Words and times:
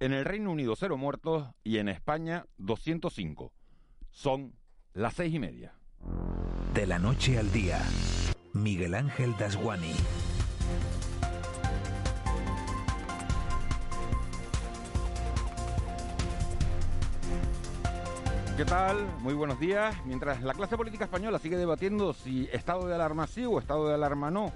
En 0.00 0.12
el 0.12 0.24
Reino 0.24 0.50
Unido, 0.50 0.74
cero 0.76 0.96
muertos 0.96 1.48
y 1.62 1.78
en 1.78 1.88
España, 1.88 2.46
205. 2.58 3.52
Son 4.10 4.54
las 4.92 5.14
seis 5.14 5.32
y 5.32 5.38
media. 5.38 5.74
De 6.74 6.84
la 6.86 6.98
noche 6.98 7.38
al 7.38 7.52
día, 7.52 7.80
Miguel 8.52 8.94
Ángel 8.94 9.36
Dasguani. 9.38 9.92
¿Qué 18.56 18.64
tal? 18.64 18.96
Muy 19.20 19.34
buenos 19.34 19.60
días. 19.60 19.94
Mientras 20.06 20.42
la 20.42 20.54
clase 20.54 20.76
política 20.76 21.04
española 21.04 21.38
sigue 21.38 21.56
debatiendo 21.56 22.12
si 22.12 22.48
estado 22.52 22.86
de 22.86 22.94
alarma 22.96 23.28
sí 23.28 23.44
o 23.44 23.60
estado 23.60 23.88
de 23.88 23.94
alarma 23.94 24.30
no, 24.32 24.52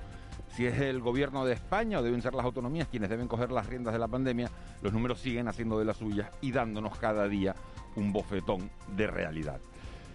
si 0.59 0.67
es 0.67 0.81
el 0.81 0.99
gobierno 1.01 1.45
de 1.45 1.53
España 1.53 2.01
o 2.01 2.03
deben 2.03 2.21
ser 2.21 2.35
las 2.35 2.45
autonomías 2.45 2.89
quienes 2.89 3.09
deben 3.09 3.29
coger 3.29 3.53
las 3.53 3.67
riendas 3.67 3.93
de 3.93 4.01
la 4.01 4.09
pandemia, 4.09 4.51
los 4.83 4.93
números 4.93 5.21
siguen 5.21 5.47
haciendo 5.47 5.79
de 5.79 5.85
las 5.85 5.99
suyas 5.99 6.33
y 6.41 6.51
dándonos 6.51 6.99
cada 6.99 7.29
día 7.29 7.55
un 7.95 8.13
bofetón 8.13 8.69
de 8.97 9.07
realidad. 9.07 9.61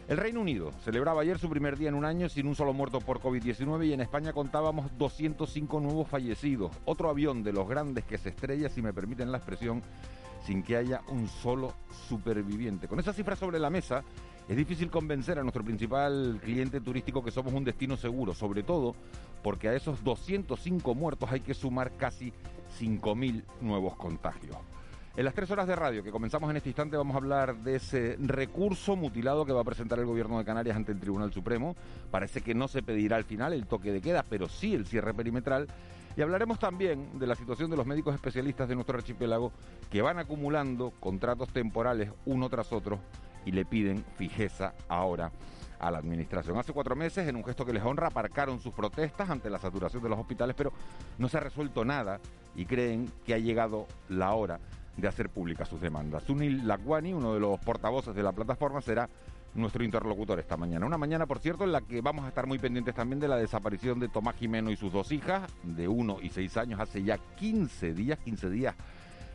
El 0.09 0.17
Reino 0.17 0.41
Unido 0.41 0.73
celebraba 0.83 1.21
ayer 1.21 1.39
su 1.39 1.49
primer 1.49 1.77
día 1.77 1.88
en 1.88 1.95
un 1.95 2.03
año 2.03 2.27
sin 2.27 2.45
un 2.45 2.55
solo 2.55 2.73
muerto 2.73 2.99
por 2.99 3.21
COVID-19 3.21 3.88
y 3.88 3.94
en 3.94 4.02
España 4.02 4.33
contábamos 4.33 4.91
205 4.97 5.80
nuevos 5.80 6.09
fallecidos. 6.09 6.71
Otro 6.83 7.09
avión 7.09 7.41
de 7.41 7.53
los 7.53 7.66
grandes 7.66 8.03
que 8.03 8.17
se 8.17 8.27
estrella, 8.27 8.67
si 8.67 8.81
me 8.81 8.91
permiten 8.91 9.31
la 9.31 9.38
expresión, 9.38 9.81
sin 10.45 10.61
que 10.61 10.75
haya 10.75 11.03
un 11.08 11.30
solo 11.30 11.73
superviviente. 12.09 12.89
Con 12.89 12.99
esa 12.99 13.14
cifra 13.14 13.38
sobre 13.38 13.59
la 13.59 13.69
mesa, 13.69 14.03
es 14.47 14.58
difícil 14.58 14.89
convencer 14.89 15.39
a 15.39 15.41
nuestro 15.41 15.63
principal 15.63 16.39
cliente 16.44 16.81
turístico 16.81 17.23
que 17.23 17.31
somos 17.31 17.53
un 17.53 17.63
destino 17.63 17.95
seguro, 17.95 18.33
sobre 18.33 18.63
todo 18.63 18.95
porque 19.41 19.69
a 19.69 19.73
esos 19.73 20.03
205 20.03 20.95
muertos 20.95 21.31
hay 21.31 21.39
que 21.39 21.53
sumar 21.53 21.95
casi 21.97 22.33
5.000 22.80 23.44
nuevos 23.61 23.95
contagios. 23.95 24.58
En 25.16 25.25
las 25.25 25.36
tres 25.36 25.52
horas 25.52 25.67
de 25.67 25.75
radio 25.75 26.03
que 26.03 26.11
comenzamos 26.11 26.49
en 26.49 26.58
este 26.58 26.69
instante 26.69 26.97
vamos 26.97 27.14
a 27.14 27.19
hablar 27.19 27.55
de 27.58 27.75
ese 27.75 28.17
recurso 28.19 28.95
mutilado 28.95 29.45
que 29.45 29.53
va 29.53 29.61
a 29.61 29.66
presentar 29.66 29.99
el 29.99 30.08
gobierno 30.08 30.39
de 30.39 30.45
Canarias 30.45 30.75
ante 30.75 30.91
el 30.91 30.99
Tribunal 30.99 31.31
Supremo. 31.31 31.75
Parece 32.09 32.41
que 32.41 32.55
no 32.55 32.67
se 32.67 32.81
pedirá 32.81 33.16
al 33.17 33.23
final 33.23 33.53
el 33.53 33.67
toque 33.67 33.91
de 33.91 34.02
queda, 34.02 34.25
pero 34.27 34.49
sí 34.49 34.73
el 34.73 34.88
cierre 34.88 35.14
perimetral. 35.14 35.67
Y 36.17 36.21
hablaremos 36.21 36.58
también 36.58 37.19
de 37.19 37.27
la 37.27 37.36
situación 37.36 37.69
de 37.69 37.77
los 37.77 37.86
médicos 37.86 38.16
especialistas 38.16 38.67
de 38.67 38.75
nuestro 38.75 38.97
archipiélago 38.97 39.52
que 39.91 40.02
van 40.02 40.17
acumulando 40.17 40.91
contratos 40.99 41.49
temporales 41.49 42.09
uno 42.25 42.49
tras 42.49 42.73
otro 42.73 42.99
y 43.45 43.52
le 43.52 43.66
piden 43.66 44.03
fijeza 44.16 44.73
ahora 44.88 45.31
a 45.80 45.91
la 45.91 45.97
administración. 45.97 46.58
Hace 46.58 46.73
cuatro 46.73 46.95
meses, 46.95 47.27
en 47.27 47.36
un 47.36 47.44
gesto 47.44 47.66
que 47.66 47.73
les 47.73 47.83
honra, 47.83 48.08
aparcaron 48.08 48.59
sus 48.59 48.73
protestas 48.73 49.30
ante 49.30 49.49
la 49.49 49.59
saturación 49.59 50.02
de 50.02 50.09
los 50.09 50.19
hospitales, 50.19 50.55
pero 50.55 50.72
no 51.17 51.27
se 51.27 51.38
ha 51.38 51.41
resuelto 51.41 51.83
nada 51.83 52.19
y 52.55 52.66
creen 52.66 53.11
que 53.25 53.33
ha 53.33 53.38
llegado 53.38 53.88
la 54.09 54.33
hora 54.33 54.59
de 54.95 55.08
hacer 55.08 55.30
públicas 55.30 55.67
sus 55.67 55.81
demandas. 55.81 56.23
Sunil 56.23 56.67
Lakwani, 56.67 57.14
uno 57.14 57.33
de 57.33 57.39
los 57.39 57.59
portavoces 57.59 58.16
de 58.16 58.23
la 58.23 58.31
plataforma, 58.31 58.81
será 58.81 59.09
nuestro 59.55 59.83
interlocutor 59.83 60.39
esta 60.39 60.58
mañana. 60.58 60.86
Una 60.86 60.97
mañana, 60.97 61.25
por 61.25 61.39
cierto, 61.39 61.64
en 61.64 61.71
la 61.71 61.81
que 61.81 62.02
vamos 62.02 62.25
a 62.25 62.30
estar 62.30 62.47
muy 62.47 62.59
pendientes 62.59 62.95
también 62.95 63.20
de 63.20 63.27
la 63.27 63.37
desaparición 63.37 63.99
de 63.99 64.08
Tomás 64.08 64.36
Jimeno 64.36 64.71
y 64.71 64.75
sus 64.75 64.92
dos 64.92 65.11
hijas, 65.11 65.52
de 65.64 65.87
uno 65.87 66.17
y 66.21 66.30
seis 66.30 66.58
años, 66.58 66.80
hace 66.80 67.04
ya 67.04 67.17
15 67.17 67.93
días, 67.93 68.20
15 68.20 68.49
días, 68.49 68.75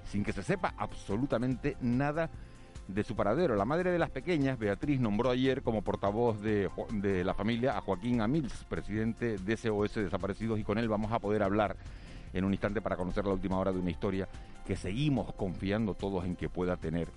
sin 0.05 0.25
que 0.25 0.33
se 0.33 0.43
sepa 0.43 0.75
absolutamente 0.77 1.77
nada 1.81 2.31
de 2.89 3.05
su 3.05 3.15
paradero. 3.15 3.55
La 3.55 3.65
madre 3.65 3.93
de 3.93 3.99
las 3.99 4.11
pequeñas, 4.11 4.59
Beatriz, 4.59 4.99
nombró 4.99 5.31
ayer 5.31 5.63
como 5.63 5.83
portavoz 5.83 6.41
de, 6.41 6.71
de 6.95 7.23
la 7.23 7.35
familia 7.35 7.77
a 7.77 7.83
Joaquín 7.83 8.21
Amils, 8.21 8.65
presidente 8.69 9.37
de 9.37 9.57
SOS 9.57 9.95
Desaparecidos, 9.95 10.59
y 10.59 10.65
con 10.65 10.79
él 10.79 10.89
vamos 10.89 11.13
a 11.13 11.19
poder 11.19 11.43
hablar 11.43 11.77
en 12.33 12.45
un 12.45 12.53
instante 12.53 12.81
para 12.81 12.97
conocer 12.97 13.25
la 13.25 13.33
última 13.33 13.59
hora 13.59 13.73
de 13.73 13.79
una 13.79 13.91
historia 13.91 14.29
que 14.67 14.77
seguimos 14.77 15.33
confiando 15.35 15.95
todos 15.95 16.25
en 16.25 16.37
que 16.37 16.49
pueda 16.49 16.77
tener 16.77 17.09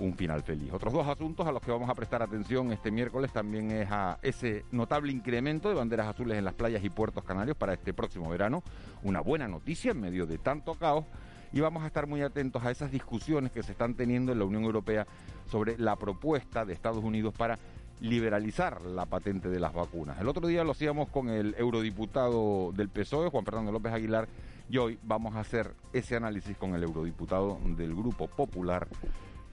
un 0.00 0.14
final 0.14 0.42
feliz. 0.42 0.72
Otros 0.72 0.92
dos 0.92 1.06
asuntos 1.06 1.46
a 1.46 1.52
los 1.52 1.62
que 1.62 1.70
vamos 1.70 1.88
a 1.90 1.94
prestar 1.94 2.22
atención 2.22 2.72
este 2.72 2.90
miércoles 2.90 3.32
también 3.32 3.70
es 3.70 3.88
a 3.90 4.18
ese 4.22 4.64
notable 4.70 5.12
incremento 5.12 5.68
de 5.68 5.74
banderas 5.74 6.08
azules 6.08 6.38
en 6.38 6.44
las 6.44 6.54
playas 6.54 6.82
y 6.82 6.90
puertos 6.90 7.22
canarios 7.24 7.56
para 7.56 7.74
este 7.74 7.92
próximo 7.92 8.30
verano. 8.30 8.62
Una 9.02 9.20
buena 9.20 9.46
noticia 9.46 9.92
en 9.92 10.00
medio 10.00 10.26
de 10.26 10.38
tanto 10.38 10.74
caos 10.74 11.04
y 11.52 11.60
vamos 11.60 11.82
a 11.82 11.86
estar 11.86 12.06
muy 12.06 12.22
atentos 12.22 12.64
a 12.64 12.70
esas 12.70 12.90
discusiones 12.90 13.52
que 13.52 13.62
se 13.62 13.72
están 13.72 13.94
teniendo 13.94 14.32
en 14.32 14.38
la 14.38 14.44
Unión 14.44 14.64
Europea 14.64 15.06
sobre 15.50 15.78
la 15.78 15.96
propuesta 15.96 16.64
de 16.64 16.72
Estados 16.72 17.02
Unidos 17.02 17.34
para 17.36 17.58
liberalizar 18.00 18.80
la 18.82 19.06
patente 19.06 19.48
de 19.48 19.60
las 19.60 19.74
vacunas. 19.74 20.18
El 20.20 20.28
otro 20.28 20.46
día 20.46 20.64
lo 20.64 20.72
hacíamos 20.72 21.08
con 21.08 21.28
el 21.28 21.54
eurodiputado 21.58 22.72
del 22.72 22.88
PSOE, 22.88 23.30
Juan 23.30 23.44
Fernando 23.44 23.72
López 23.72 23.92
Aguilar, 23.92 24.28
y 24.70 24.78
hoy 24.78 24.98
vamos 25.02 25.34
a 25.34 25.40
hacer 25.40 25.74
ese 25.92 26.16
análisis 26.16 26.56
con 26.56 26.74
el 26.74 26.82
eurodiputado 26.82 27.58
del 27.64 27.94
Grupo 27.94 28.28
Popular, 28.28 28.86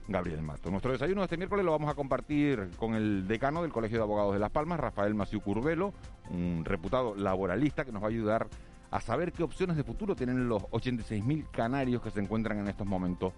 Gabriel 0.06 0.40
Mato. 0.40 0.70
Nuestro 0.70 0.92
desayuno 0.92 1.20
de 1.20 1.24
este 1.26 1.36
miércoles 1.36 1.64
lo 1.66 1.72
vamos 1.72 1.90
a 1.90 1.94
compartir 1.94 2.70
con 2.78 2.94
el 2.94 3.28
decano 3.28 3.62
del 3.62 3.72
Colegio 3.72 3.98
de 3.98 4.04
Abogados 4.04 4.32
de 4.32 4.38
Las 4.38 4.50
Palmas, 4.50 4.80
Rafael 4.80 5.14
Maciú 5.14 5.40
Curbelo, 5.40 5.92
un 6.30 6.64
reputado 6.64 7.14
laboralista 7.14 7.84
que 7.84 7.92
nos 7.92 8.02
va 8.02 8.06
a 8.06 8.10
ayudar 8.10 8.44
a 8.44 8.67
saber 9.00 9.32
qué 9.32 9.42
opciones 9.42 9.76
de 9.76 9.84
futuro 9.84 10.16
tienen 10.16 10.48
los 10.48 10.62
86.000 10.64 11.50
canarios 11.50 12.02
que 12.02 12.10
se 12.10 12.20
encuentran 12.20 12.58
en 12.58 12.68
estos 12.68 12.86
momentos 12.86 13.32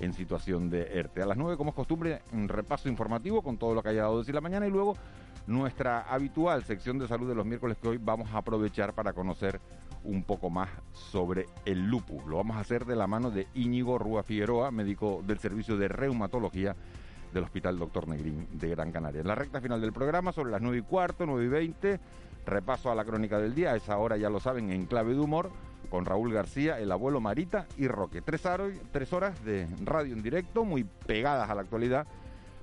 en 0.00 0.12
situación 0.12 0.68
de 0.70 0.98
ERTE. 0.98 1.22
A 1.22 1.26
las 1.26 1.36
9, 1.36 1.56
como 1.56 1.70
es 1.70 1.76
costumbre, 1.76 2.22
un 2.32 2.48
repaso 2.48 2.88
informativo 2.88 3.42
con 3.42 3.56
todo 3.56 3.74
lo 3.74 3.82
que 3.82 3.90
haya 3.90 4.02
dado 4.02 4.18
decir 4.18 4.34
la 4.34 4.40
mañana 4.40 4.66
y 4.66 4.70
luego 4.70 4.96
nuestra 5.46 6.00
habitual 6.00 6.64
sección 6.64 6.98
de 6.98 7.06
salud 7.06 7.28
de 7.28 7.34
los 7.34 7.46
miércoles 7.46 7.78
que 7.80 7.88
hoy 7.88 7.98
vamos 7.98 8.30
a 8.32 8.38
aprovechar 8.38 8.94
para 8.94 9.12
conocer 9.12 9.60
un 10.04 10.22
poco 10.22 10.50
más 10.50 10.68
sobre 10.92 11.46
el 11.64 11.86
lupus. 11.86 12.24
Lo 12.26 12.36
vamos 12.36 12.56
a 12.56 12.60
hacer 12.60 12.84
de 12.84 12.96
la 12.96 13.06
mano 13.06 13.30
de 13.30 13.46
Íñigo 13.54 13.98
Rúa 13.98 14.22
Figueroa, 14.22 14.70
médico 14.70 15.22
del 15.26 15.38
Servicio 15.38 15.76
de 15.76 15.88
Reumatología 15.88 16.74
del 17.32 17.44
Hospital 17.44 17.78
Doctor 17.78 18.08
Negrín 18.08 18.46
de 18.52 18.68
Gran 18.68 18.92
Canaria. 18.92 19.20
En 19.20 19.26
la 19.26 19.34
recta 19.34 19.60
final 19.60 19.80
del 19.80 19.92
programa, 19.92 20.32
sobre 20.32 20.50
las 20.52 20.62
9 20.62 20.78
y 20.78 20.82
cuarto, 20.82 21.26
9 21.26 21.44
y 21.44 21.48
20, 21.48 22.00
repaso 22.46 22.90
a 22.90 22.94
la 22.94 23.04
crónica 23.04 23.38
del 23.38 23.54
día, 23.54 23.72
a 23.72 23.76
esa 23.76 23.98
hora 23.98 24.16
ya 24.16 24.30
lo 24.30 24.40
saben, 24.40 24.70
en 24.70 24.86
clave 24.86 25.14
de 25.14 25.20
humor, 25.20 25.50
con 25.90 26.04
Raúl 26.04 26.32
García, 26.32 26.78
el 26.78 26.90
abuelo 26.90 27.20
Marita 27.20 27.66
y 27.76 27.88
Roque. 27.88 28.22
Tres, 28.22 28.42
tres 28.92 29.12
horas 29.12 29.44
de 29.44 29.68
radio 29.84 30.14
en 30.14 30.22
directo, 30.22 30.64
muy 30.64 30.84
pegadas 30.84 31.50
a 31.50 31.54
la 31.54 31.62
actualidad, 31.62 32.06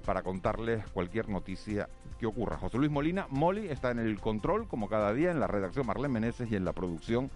para 0.06 0.24
contarles 0.24 0.86
cualquier 0.88 1.30
noticia 1.30 1.88
que 2.20 2.26
ocurra. 2.26 2.58
José 2.58 2.78
Luis 2.78 2.92
Molina, 2.92 3.28
Moli, 3.30 3.68
está 3.68 3.92
en 3.92 4.00
el 4.00 4.20
control, 4.20 4.68
como 4.68 4.90
cada 4.90 5.14
día, 5.14 5.32
en 5.32 5.40
la 5.40 5.48
redacción 5.48 5.86
Marlene 5.86 6.14
Meneses 6.14 6.52
y 6.52 6.56
en 6.56 6.66
la 6.66 6.74
producción 6.74 7.30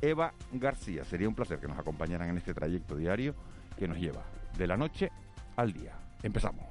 Eva 0.00 0.34
García. 0.52 1.04
Sería 1.04 1.28
un 1.28 1.34
placer 1.34 1.58
que 1.58 1.68
nos 1.68 1.78
acompañaran 1.78 2.28
en 2.28 2.38
este 2.38 2.54
trayecto 2.54 2.96
diario 2.96 3.34
que 3.78 3.88
nos 3.88 3.98
lleva 3.98 4.22
de 4.58 4.66
la 4.66 4.76
noche 4.76 5.10
al 5.56 5.72
día. 5.72 5.92
Empezamos. 6.22 6.66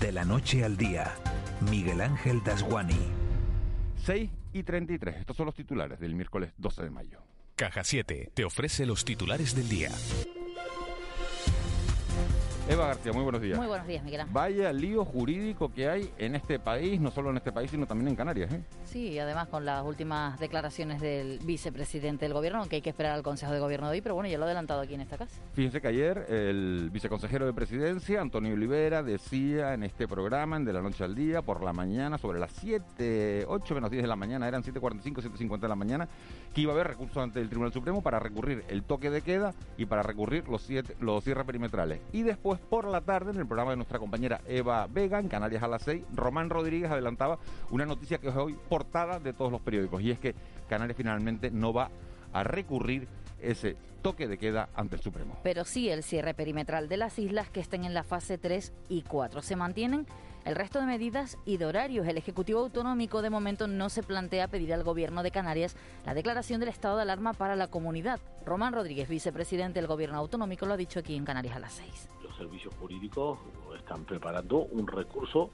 De 0.00 0.12
la 0.12 0.24
noche 0.24 0.64
al 0.64 0.76
día, 0.76 1.14
Miguel 1.70 2.00
Ángel 2.00 2.42
Dasguani. 2.44 3.19
6 4.04 4.30
y 4.52 4.62
33. 4.62 5.16
Estos 5.16 5.36
son 5.36 5.46
los 5.46 5.54
titulares 5.54 5.98
del 6.00 6.14
miércoles 6.14 6.52
12 6.56 6.82
de 6.84 6.90
mayo. 6.90 7.20
Caja 7.56 7.84
7 7.84 8.30
te 8.32 8.44
ofrece 8.44 8.86
los 8.86 9.04
titulares 9.04 9.54
del 9.54 9.68
día. 9.68 9.90
Eva 12.70 12.86
García, 12.86 13.12
muy 13.12 13.24
buenos 13.24 13.42
días. 13.42 13.58
Muy 13.58 13.66
buenos 13.66 13.84
días, 13.84 14.04
Miguel. 14.04 14.20
Ángel. 14.20 14.32
Vaya 14.32 14.72
lío 14.72 15.04
jurídico 15.04 15.72
que 15.72 15.88
hay 15.88 16.12
en 16.18 16.36
este 16.36 16.60
país, 16.60 17.00
no 17.00 17.10
solo 17.10 17.30
en 17.30 17.38
este 17.38 17.50
país, 17.50 17.68
sino 17.68 17.84
también 17.84 18.06
en 18.06 18.14
Canarias. 18.14 18.52
¿eh? 18.52 18.62
Sí, 18.84 19.18
además 19.18 19.48
con 19.48 19.64
las 19.64 19.84
últimas 19.84 20.38
declaraciones 20.38 21.00
del 21.00 21.40
vicepresidente 21.40 22.26
del 22.26 22.32
gobierno, 22.32 22.60
aunque 22.60 22.76
hay 22.76 22.82
que 22.82 22.90
esperar 22.90 23.10
al 23.10 23.24
Consejo 23.24 23.52
de 23.52 23.58
Gobierno 23.58 23.88
de 23.88 23.94
hoy, 23.94 24.00
pero 24.02 24.14
bueno, 24.14 24.30
ya 24.30 24.38
lo 24.38 24.44
he 24.44 24.46
adelantado 24.46 24.82
aquí 24.82 24.94
en 24.94 25.00
esta 25.00 25.18
casa. 25.18 25.40
Fíjense 25.52 25.80
que 25.80 25.88
ayer 25.88 26.26
el 26.28 26.90
viceconsejero 26.92 27.44
de 27.44 27.52
Presidencia, 27.52 28.20
Antonio 28.20 28.54
Olivera, 28.54 29.02
decía 29.02 29.74
en 29.74 29.82
este 29.82 30.06
programa, 30.06 30.56
en 30.56 30.64
De 30.64 30.72
la 30.72 30.80
Noche 30.80 31.02
al 31.02 31.16
Día, 31.16 31.42
por 31.42 31.64
la 31.64 31.72
mañana, 31.72 32.18
sobre 32.18 32.38
las 32.38 32.52
7, 32.52 33.46
8 33.48 33.74
menos 33.74 33.90
10 33.90 34.04
de 34.04 34.08
la 34.08 34.14
mañana, 34.14 34.46
eran 34.46 34.62
7.45, 34.62 35.02
7.50 35.16 35.58
de 35.58 35.68
la 35.68 35.74
mañana, 35.74 36.08
que 36.54 36.60
iba 36.60 36.70
a 36.70 36.76
haber 36.76 36.86
recursos 36.86 37.16
ante 37.16 37.40
el 37.40 37.48
Tribunal 37.48 37.72
Supremo 37.72 38.00
para 38.00 38.20
recurrir 38.20 38.62
el 38.68 38.84
toque 38.84 39.10
de 39.10 39.22
queda 39.22 39.54
y 39.76 39.86
para 39.86 40.04
recurrir 40.04 40.48
los, 40.48 40.62
siete, 40.62 40.94
los 41.00 41.24
cierres 41.24 41.44
perimetrales. 41.44 41.98
Y 42.12 42.22
después, 42.22 42.59
por 42.60 42.86
la 42.86 43.00
tarde, 43.00 43.32
en 43.32 43.38
el 43.38 43.46
programa 43.46 43.70
de 43.70 43.76
nuestra 43.76 43.98
compañera 43.98 44.40
Eva 44.46 44.86
Vega, 44.88 45.18
en 45.18 45.28
Canarias 45.28 45.62
a 45.62 45.68
las 45.68 45.82
6, 45.82 46.04
Román 46.14 46.50
Rodríguez 46.50 46.90
adelantaba 46.90 47.38
una 47.70 47.86
noticia 47.86 48.18
que 48.18 48.28
es 48.28 48.36
hoy 48.36 48.56
portada 48.68 49.18
de 49.18 49.32
todos 49.32 49.50
los 49.50 49.60
periódicos, 49.60 50.02
y 50.02 50.10
es 50.10 50.18
que 50.18 50.34
Canarias 50.68 50.96
finalmente 50.96 51.50
no 51.50 51.72
va 51.72 51.90
a 52.32 52.44
recurrir 52.44 53.08
ese 53.40 53.76
toque 54.02 54.28
de 54.28 54.38
queda 54.38 54.68
ante 54.74 54.96
el 54.96 55.02
Supremo. 55.02 55.38
Pero 55.42 55.64
sí 55.64 55.88
el 55.88 56.02
cierre 56.02 56.34
perimetral 56.34 56.88
de 56.88 56.96
las 56.96 57.18
islas 57.18 57.50
que 57.50 57.60
estén 57.60 57.84
en 57.84 57.94
la 57.94 58.02
fase 58.02 58.38
3 58.38 58.72
y 58.88 59.02
4. 59.02 59.42
Se 59.42 59.56
mantienen 59.56 60.06
el 60.44 60.54
resto 60.54 60.80
de 60.80 60.86
medidas 60.86 61.36
y 61.44 61.58
de 61.58 61.66
horarios. 61.66 62.06
El 62.06 62.16
Ejecutivo 62.16 62.60
Autonómico 62.60 63.22
de 63.22 63.30
momento 63.30 63.66
no 63.66 63.88
se 63.90 64.02
plantea 64.02 64.48
pedir 64.48 64.72
al 64.72 64.84
Gobierno 64.84 65.22
de 65.22 65.30
Canarias 65.30 65.76
la 66.06 66.14
declaración 66.14 66.60
del 66.60 66.70
estado 66.70 66.96
de 66.96 67.02
alarma 67.02 67.34
para 67.34 67.56
la 67.56 67.68
comunidad. 67.68 68.20
Román 68.44 68.72
Rodríguez, 68.72 69.08
vicepresidente 69.08 69.80
del 69.80 69.86
Gobierno 69.86 70.18
Autonómico, 70.18 70.66
lo 70.66 70.74
ha 70.74 70.78
dicho 70.78 71.00
aquí 71.00 71.14
en 71.14 71.24
Canarias 71.24 71.56
a 71.56 71.60
las 71.60 71.74
6. 71.74 72.08
Servicios 72.40 72.72
jurídicos 72.80 73.38
están 73.76 74.04
preparando 74.06 74.60
un 74.60 74.86
recurso 74.86 75.50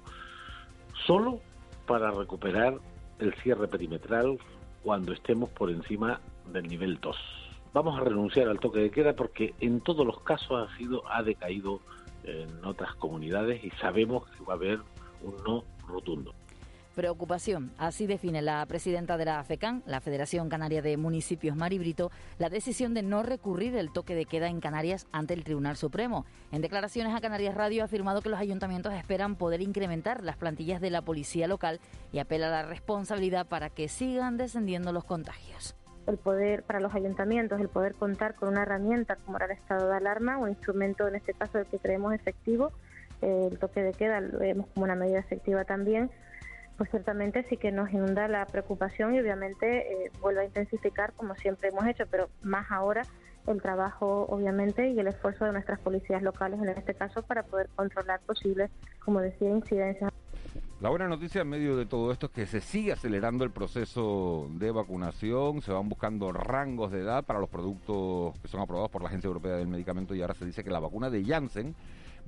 solo 1.04 1.40
para 1.84 2.12
recuperar 2.12 2.78
el 3.18 3.34
cierre 3.42 3.66
perimetral 3.66 4.38
cuando 4.84 5.12
estemos 5.12 5.50
por 5.50 5.68
encima 5.68 6.20
del 6.52 6.68
nivel 6.68 7.00
2. 7.00 7.16
Vamos 7.72 7.98
a 7.98 8.04
renunciar 8.04 8.46
al 8.46 8.60
toque 8.60 8.78
de 8.78 8.92
queda 8.92 9.16
porque 9.16 9.52
en 9.58 9.80
todos 9.80 10.06
los 10.06 10.20
casos 10.20 10.70
ha 10.70 10.76
sido 10.76 11.02
ha 11.10 11.24
decaído 11.24 11.80
en 12.22 12.64
otras 12.64 12.94
comunidades 12.94 13.64
y 13.64 13.70
sabemos 13.80 14.24
que 14.28 14.44
va 14.44 14.52
a 14.52 14.56
haber 14.56 14.78
un 15.22 15.34
no 15.44 15.64
rotundo. 15.88 16.34
Preocupación. 16.96 17.72
Así 17.76 18.06
define 18.06 18.40
la 18.40 18.64
presidenta 18.64 19.18
de 19.18 19.26
la 19.26 19.44
FECAN, 19.44 19.82
la 19.84 20.00
Federación 20.00 20.48
Canaria 20.48 20.80
de 20.80 20.96
Municipios 20.96 21.54
Maribrito, 21.54 22.10
la 22.38 22.48
decisión 22.48 22.94
de 22.94 23.02
no 23.02 23.22
recurrir 23.22 23.76
el 23.76 23.92
toque 23.92 24.14
de 24.14 24.24
queda 24.24 24.48
en 24.48 24.60
Canarias 24.60 25.06
ante 25.12 25.34
el 25.34 25.44
Tribunal 25.44 25.76
Supremo. 25.76 26.24
En 26.52 26.62
declaraciones 26.62 27.14
a 27.14 27.20
Canarias 27.20 27.54
Radio 27.54 27.82
ha 27.82 27.84
afirmado 27.84 28.22
que 28.22 28.30
los 28.30 28.40
ayuntamientos 28.40 28.94
esperan 28.94 29.36
poder 29.36 29.60
incrementar 29.60 30.24
las 30.24 30.38
plantillas 30.38 30.80
de 30.80 30.88
la 30.88 31.02
policía 31.02 31.46
local 31.46 31.80
y 32.12 32.18
apela 32.18 32.46
a 32.46 32.62
la 32.62 32.62
responsabilidad 32.62 33.46
para 33.46 33.68
que 33.68 33.88
sigan 33.88 34.38
descendiendo 34.38 34.90
los 34.90 35.04
contagios 35.04 35.76
el 36.06 36.18
poder 36.18 36.62
para 36.62 36.78
los 36.78 36.94
ayuntamientos, 36.94 37.60
el 37.60 37.68
poder 37.68 37.94
contar 37.94 38.36
con 38.36 38.50
una 38.50 38.62
herramienta 38.62 39.16
como 39.16 39.38
era 39.38 39.46
el 39.46 39.52
estado 39.52 39.88
de 39.88 39.96
alarma, 39.96 40.38
un 40.38 40.48
instrumento 40.48 41.08
en 41.08 41.16
este 41.16 41.34
caso 41.34 41.58
el 41.58 41.66
que 41.66 41.80
creemos 41.80 42.14
efectivo, 42.14 42.70
eh, 43.22 43.48
el 43.50 43.58
toque 43.58 43.82
de 43.82 43.92
queda 43.92 44.20
lo 44.20 44.38
vemos 44.38 44.66
como 44.72 44.84
una 44.84 44.94
medida 44.94 45.18
efectiva 45.18 45.64
también, 45.64 46.10
pues 46.76 46.90
ciertamente 46.90 47.44
sí 47.48 47.56
que 47.56 47.72
nos 47.72 47.90
inunda 47.92 48.28
la 48.28 48.46
preocupación 48.46 49.14
y 49.14 49.20
obviamente 49.20 49.92
eh, 49.92 50.10
vuelve 50.20 50.42
a 50.42 50.44
intensificar 50.44 51.12
como 51.14 51.34
siempre 51.34 51.68
hemos 51.68 51.86
hecho, 51.86 52.04
pero 52.10 52.28
más 52.42 52.70
ahora 52.70 53.02
el 53.46 53.62
trabajo 53.62 54.26
obviamente 54.28 54.90
y 54.90 54.98
el 54.98 55.06
esfuerzo 55.06 55.44
de 55.44 55.52
nuestras 55.52 55.78
policías 55.80 56.22
locales 56.22 56.60
en 56.60 56.68
este 56.68 56.94
caso 56.94 57.22
para 57.22 57.44
poder 57.44 57.68
controlar 57.76 58.20
posibles, 58.20 58.70
como 59.04 59.20
decía, 59.20 59.48
incidencias. 59.48 60.12
La 60.80 60.90
buena 60.90 61.08
noticia 61.08 61.40
en 61.40 61.48
medio 61.48 61.74
de 61.76 61.86
todo 61.86 62.12
esto 62.12 62.26
es 62.26 62.32
que 62.32 62.46
se 62.46 62.60
sigue 62.60 62.92
acelerando 62.92 63.44
el 63.44 63.50
proceso 63.50 64.46
de 64.50 64.70
vacunación, 64.70 65.62
se 65.62 65.72
van 65.72 65.88
buscando 65.88 66.32
rangos 66.32 66.92
de 66.92 67.00
edad 67.00 67.24
para 67.24 67.40
los 67.40 67.48
productos 67.48 68.38
que 68.40 68.48
son 68.48 68.60
aprobados 68.60 68.90
por 68.90 69.00
la 69.00 69.08
Agencia 69.08 69.28
Europea 69.28 69.56
del 69.56 69.68
Medicamento 69.68 70.14
y 70.14 70.20
ahora 70.20 70.34
se 70.34 70.44
dice 70.44 70.62
que 70.62 70.70
la 70.70 70.80
vacuna 70.80 71.08
de 71.08 71.24
Janssen 71.24 71.74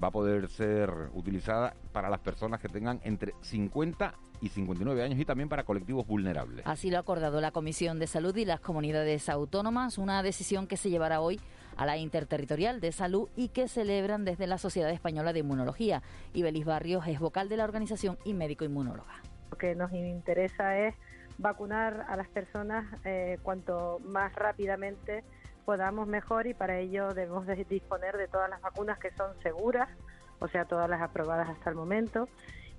va 0.02 0.08
a 0.08 0.10
poder 0.10 0.48
ser 0.48 0.90
utilizada 1.14 1.74
para 1.92 2.08
las 2.08 2.20
personas 2.20 2.60
que 2.60 2.68
tengan 2.68 3.00
entre 3.04 3.34
50 3.40 4.14
y 4.40 4.48
59 4.48 5.02
años 5.02 5.18
y 5.18 5.24
también 5.24 5.48
para 5.48 5.64
colectivos 5.64 6.06
vulnerables. 6.06 6.66
Así 6.66 6.90
lo 6.90 6.96
ha 6.96 7.00
acordado 7.00 7.40
la 7.40 7.50
Comisión 7.50 7.98
de 7.98 8.06
Salud 8.06 8.36
y 8.36 8.44
las 8.44 8.60
comunidades 8.60 9.28
autónomas, 9.28 9.98
una 9.98 10.22
decisión 10.22 10.66
que 10.66 10.76
se 10.76 10.90
llevará 10.90 11.20
hoy 11.20 11.40
a 11.76 11.86
la 11.86 11.96
Interterritorial 11.96 12.80
de 12.80 12.92
Salud 12.92 13.28
y 13.36 13.48
que 13.48 13.68
celebran 13.68 14.24
desde 14.24 14.46
la 14.46 14.58
Sociedad 14.58 14.90
Española 14.90 15.32
de 15.32 15.40
Inmunología. 15.40 16.02
Ibelis 16.34 16.64
Barrios 16.64 17.06
es 17.06 17.18
vocal 17.18 17.48
de 17.48 17.56
la 17.56 17.64
organización 17.64 18.18
y 18.24 18.34
médico 18.34 18.64
inmunóloga. 18.64 19.22
Lo 19.50 19.58
que 19.58 19.74
nos 19.74 19.92
interesa 19.92 20.78
es 20.78 20.94
vacunar 21.38 22.04
a 22.08 22.16
las 22.16 22.28
personas 22.28 22.84
eh, 23.04 23.38
cuanto 23.42 24.00
más 24.04 24.34
rápidamente 24.34 25.24
podamos 25.69 26.09
mejor 26.09 26.47
y 26.47 26.55
para 26.55 26.79
ello 26.79 27.12
debemos 27.12 27.47
disponer 27.69 28.17
de 28.17 28.26
todas 28.26 28.49
las 28.49 28.62
vacunas 28.62 28.99
que 28.99 29.11
son 29.11 29.38
seguras, 29.43 29.87
o 30.38 30.49
sea, 30.49 30.65
todas 30.65 30.88
las 30.88 31.03
aprobadas 31.03 31.47
hasta 31.50 31.69
el 31.69 31.76
momento 31.76 32.26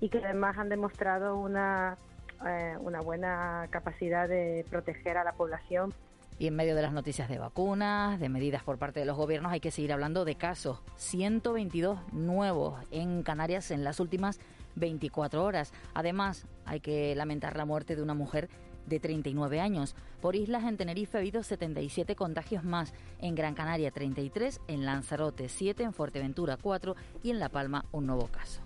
y 0.00 0.08
que 0.08 0.18
además 0.18 0.58
han 0.58 0.68
demostrado 0.68 1.36
una, 1.38 1.98
eh, 2.44 2.74
una 2.80 3.00
buena 3.00 3.68
capacidad 3.70 4.28
de 4.28 4.66
proteger 4.68 5.18
a 5.18 5.22
la 5.22 5.34
población. 5.34 5.94
Y 6.40 6.48
en 6.48 6.56
medio 6.56 6.74
de 6.74 6.82
las 6.82 6.92
noticias 6.92 7.28
de 7.28 7.38
vacunas, 7.38 8.18
de 8.18 8.28
medidas 8.28 8.64
por 8.64 8.76
parte 8.76 8.98
de 8.98 9.06
los 9.06 9.16
gobiernos, 9.16 9.52
hay 9.52 9.60
que 9.60 9.70
seguir 9.70 9.92
hablando 9.92 10.24
de 10.24 10.34
casos. 10.34 10.82
122 10.96 12.12
nuevos 12.12 12.84
en 12.90 13.22
Canarias 13.22 13.70
en 13.70 13.84
las 13.84 14.00
últimas 14.00 14.40
24 14.74 15.44
horas. 15.44 15.72
Además, 15.94 16.44
hay 16.64 16.80
que 16.80 17.14
lamentar 17.14 17.56
la 17.56 17.66
muerte 17.66 17.94
de 17.94 18.02
una 18.02 18.14
mujer 18.14 18.48
de 18.86 19.00
39 19.00 19.60
años. 19.60 19.94
Por 20.20 20.36
islas, 20.36 20.64
en 20.64 20.76
Tenerife 20.76 21.16
ha 21.16 21.20
habido 21.20 21.42
77 21.42 22.14
contagios 22.16 22.64
más, 22.64 22.92
en 23.20 23.34
Gran 23.34 23.54
Canaria 23.54 23.90
33, 23.90 24.60
en 24.68 24.84
Lanzarote 24.84 25.48
7, 25.48 25.82
en 25.82 25.92
Fuerteventura 25.92 26.56
4 26.56 26.96
y 27.22 27.30
en 27.30 27.38
La 27.38 27.48
Palma 27.48 27.84
un 27.92 28.06
nuevo 28.06 28.26
caso. 28.28 28.60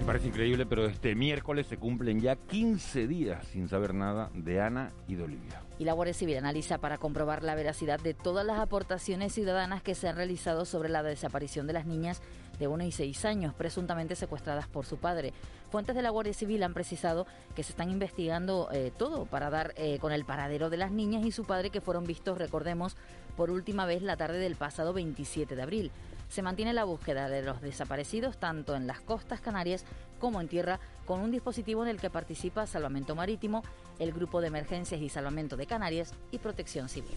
Me 0.00 0.06
parece 0.06 0.28
increíble, 0.28 0.64
pero 0.64 0.86
este 0.86 1.14
miércoles 1.14 1.66
se 1.66 1.76
cumplen 1.76 2.20
ya 2.20 2.34
15 2.34 3.06
días 3.06 3.46
sin 3.48 3.68
saber 3.68 3.92
nada 3.92 4.30
de 4.32 4.58
Ana 4.58 4.92
y 5.06 5.14
de 5.14 5.24
Olivia. 5.24 5.62
Y 5.78 5.84
la 5.84 5.92
Guardia 5.92 6.14
Civil 6.14 6.38
analiza 6.38 6.78
para 6.78 6.96
comprobar 6.96 7.42
la 7.42 7.54
veracidad 7.54 8.00
de 8.00 8.14
todas 8.14 8.46
las 8.46 8.58
aportaciones 8.58 9.34
ciudadanas 9.34 9.82
que 9.82 9.94
se 9.94 10.08
han 10.08 10.16
realizado 10.16 10.64
sobre 10.64 10.88
la 10.88 11.02
desaparición 11.02 11.66
de 11.66 11.74
las 11.74 11.84
niñas 11.84 12.22
de 12.60 12.68
1 12.68 12.84
y 12.84 12.92
6 12.92 13.24
años, 13.24 13.54
presuntamente 13.54 14.14
secuestradas 14.14 14.68
por 14.68 14.86
su 14.86 14.98
padre. 14.98 15.32
Fuentes 15.70 15.96
de 15.96 16.02
la 16.02 16.10
Guardia 16.10 16.34
Civil 16.34 16.62
han 16.62 16.74
precisado 16.74 17.26
que 17.56 17.64
se 17.64 17.72
están 17.72 17.90
investigando 17.90 18.68
eh, 18.70 18.92
todo 18.96 19.24
para 19.24 19.50
dar 19.50 19.72
eh, 19.76 19.98
con 19.98 20.12
el 20.12 20.24
paradero 20.24 20.70
de 20.70 20.76
las 20.76 20.92
niñas 20.92 21.24
y 21.24 21.32
su 21.32 21.44
padre 21.44 21.70
que 21.70 21.80
fueron 21.80 22.04
vistos, 22.04 22.38
recordemos, 22.38 22.96
por 23.36 23.50
última 23.50 23.86
vez 23.86 24.02
la 24.02 24.16
tarde 24.16 24.38
del 24.38 24.54
pasado 24.54 24.92
27 24.92 25.56
de 25.56 25.62
abril 25.62 25.90
se 26.28 26.42
mantiene 26.42 26.72
la 26.72 26.84
búsqueda 26.84 27.28
de 27.28 27.42
los 27.42 27.60
desaparecidos 27.60 28.38
tanto 28.38 28.76
en 28.76 28.86
las 28.86 29.00
costas 29.00 29.40
canarias 29.40 29.84
como 30.20 30.40
en 30.40 30.48
tierra 30.48 30.78
con 31.04 31.20
un 31.20 31.32
dispositivo 31.32 31.82
en 31.82 31.88
el 31.88 32.00
que 32.00 32.08
participa 32.08 32.66
Salvamento 32.66 33.16
Marítimo, 33.16 33.64
el 33.98 34.12
Grupo 34.12 34.40
de 34.40 34.46
Emergencias 34.46 35.00
y 35.00 35.08
Salvamento 35.08 35.56
de 35.56 35.66
Canarias 35.66 36.14
y 36.30 36.38
Protección 36.38 36.88
Civil. 36.88 37.16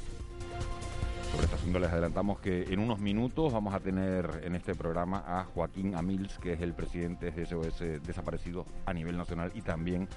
Sobre 1.33 1.45
este 1.45 1.56
asunto 1.56 1.80
les 1.80 1.91
adelantamos 1.91 2.39
que 2.39 2.62
en 2.71 2.80
unos 2.80 3.00
minutos 3.00 3.51
vamos 3.51 3.74
a 3.74 3.80
tener 3.80 4.41
en 4.44 4.56
este 4.56 4.75
programa 4.75 5.24
a 5.25 5.45
Joaquín 5.45 5.95
Amils, 5.95 6.38
que 6.38 6.53
es 6.53 6.62
el 6.62 6.75
presidente 6.75 7.31
de 7.31 7.45
SOS 7.47 8.03
Desaparecido 8.06 8.68
a 8.85 8.94
nivel 8.94 9.18
nacional 9.18 9.51
y 9.56 9.63
también 9.63 10.07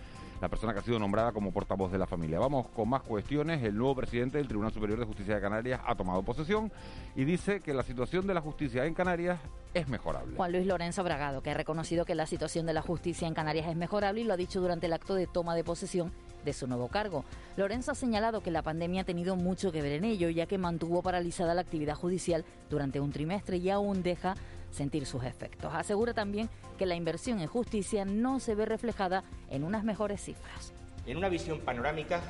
la 0.41 0.49
persona 0.49 0.73
que 0.73 0.81
ha 0.81 0.83
sido 0.83 0.99
nombrada 0.99 1.33
como 1.33 1.53
portavoz 1.53 1.91
de 1.91 1.99
la 1.99 2.07
familia. 2.07 2.39
Vamos 2.39 2.69
con 2.69 2.89
más 2.89 3.03
cuestiones. 3.03 3.63
El 3.63 3.77
nuevo 3.77 3.95
presidente 3.95 4.39
del 4.39 4.49
Tribunal 4.49 4.73
Superior 4.73 4.99
de 4.99 5.07
Justicia 5.07 5.37
de 5.37 5.41
Canarias 5.41 5.81
ha 5.87 5.95
tomado 5.95 6.23
posesión 6.23 6.71
y 7.15 7.25
dice 7.25 7.61
que 7.61 7.73
la 7.73 7.83
situación 7.83 8.27
de 8.27 8.35
la 8.35 8.41
justicia 8.41 8.85
en 8.85 8.95
Canarias 8.95 9.39
es 9.75 9.89
mejorable. 9.89 10.37
Juan 10.37 10.53
Luis 10.53 10.67
Lorenzo 10.67 11.05
Bragado, 11.05 11.43
que 11.43 11.51
ha 11.51 11.55
reconocido 11.55 12.05
que 12.05 12.15
la 12.15 12.27
situación 12.27 12.67
de 12.67 12.73
la 12.73 12.83
justicia 12.83 13.29
en 13.29 13.35
Canarias 13.35 13.69
es 13.69 13.77
mejorable 13.77 14.21
y 14.21 14.25
lo 14.25 14.35
ha 14.35 14.37
dicho 14.37 14.61
durante 14.61 14.87
el 14.87 14.93
acto 14.93 15.15
de 15.15 15.27
toma 15.27 15.55
de 15.55 15.65
posesión 15.65 16.13
de 16.45 16.53
su 16.53 16.67
nuevo 16.67 16.89
cargo. 16.89 17.25
Lorenzo 17.57 17.93
ha 17.93 17.95
señalado 17.95 18.41
que 18.41 18.51
la 18.51 18.63
pandemia 18.63 19.03
ha 19.03 19.05
tenido 19.05 19.37
mucho 19.37 19.73
que 19.73 19.83
ver 19.83 19.93
en 19.93 20.05
ello, 20.05 20.31
ya 20.31 20.47
que 20.47 20.59
mantuvo 20.59 21.03
paralizada 21.03 21.55
la 21.55 21.61
actividad 21.61 21.95
judicial 21.95 22.45
durante 22.71 23.01
un 23.01 23.11
trimestre 23.11 23.57
y 23.57 23.69
aún 23.69 24.03
deja 24.03 24.35
sentir 24.77 25.07
sus 25.07 25.25
efectos. 25.25 25.75
Asegura 25.75 26.15
también 26.15 26.49
que 26.79 26.87
la 26.87 26.95
inversión 26.95 27.41
en 27.41 27.49
justicia 27.49 28.05
no 28.05 28.39
se 28.39 28.55
ve 28.55 28.67
reflejada 28.67 29.25
en 29.51 29.65
unas 29.65 29.83
mejores 29.83 30.23
cifras. 30.23 30.73
En 31.07 31.17
una 31.17 31.29
visión 31.29 31.61
panorámica, 31.61 32.21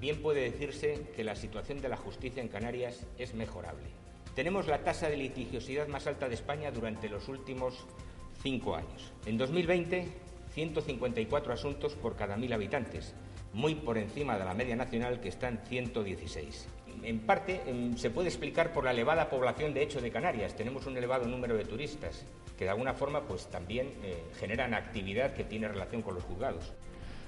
bien 0.00 0.20
puede 0.22 0.50
decirse 0.50 1.06
que 1.14 1.24
la 1.24 1.36
situación 1.36 1.80
de 1.80 1.88
la 1.88 1.96
justicia 1.96 2.42
en 2.42 2.48
Canarias 2.48 3.06
es 3.18 3.34
mejorable. 3.34 3.88
Tenemos 4.34 4.66
la 4.66 4.82
tasa 4.82 5.08
de 5.08 5.16
litigiosidad 5.16 5.86
más 5.86 6.06
alta 6.06 6.28
de 6.28 6.34
España 6.34 6.72
durante 6.72 7.08
los 7.08 7.28
últimos 7.28 7.86
cinco 8.42 8.74
años. 8.74 9.12
En 9.26 9.38
2020, 9.38 10.08
154 10.54 11.52
asuntos 11.52 11.94
por 11.94 12.16
cada 12.16 12.36
mil 12.36 12.52
habitantes, 12.52 13.14
muy 13.52 13.76
por 13.76 13.98
encima 13.98 14.36
de 14.38 14.44
la 14.44 14.54
media 14.54 14.74
nacional 14.74 15.20
que 15.20 15.28
está 15.28 15.48
en 15.48 15.58
116 15.58 16.66
en 17.02 17.20
parte 17.20 17.62
se 17.96 18.10
puede 18.10 18.28
explicar 18.28 18.72
por 18.72 18.84
la 18.84 18.92
elevada 18.92 19.28
población 19.28 19.74
de 19.74 19.82
hecho 19.82 20.00
de 20.00 20.10
Canarias. 20.10 20.56
Tenemos 20.56 20.86
un 20.86 20.96
elevado 20.96 21.26
número 21.26 21.56
de 21.56 21.64
turistas 21.64 22.24
que 22.56 22.64
de 22.64 22.70
alguna 22.70 22.94
forma 22.94 23.22
pues 23.22 23.48
también 23.48 23.88
eh, 24.02 24.22
generan 24.38 24.74
actividad 24.74 25.34
que 25.34 25.44
tiene 25.44 25.68
relación 25.68 26.02
con 26.02 26.14
los 26.14 26.24
juzgados. 26.24 26.72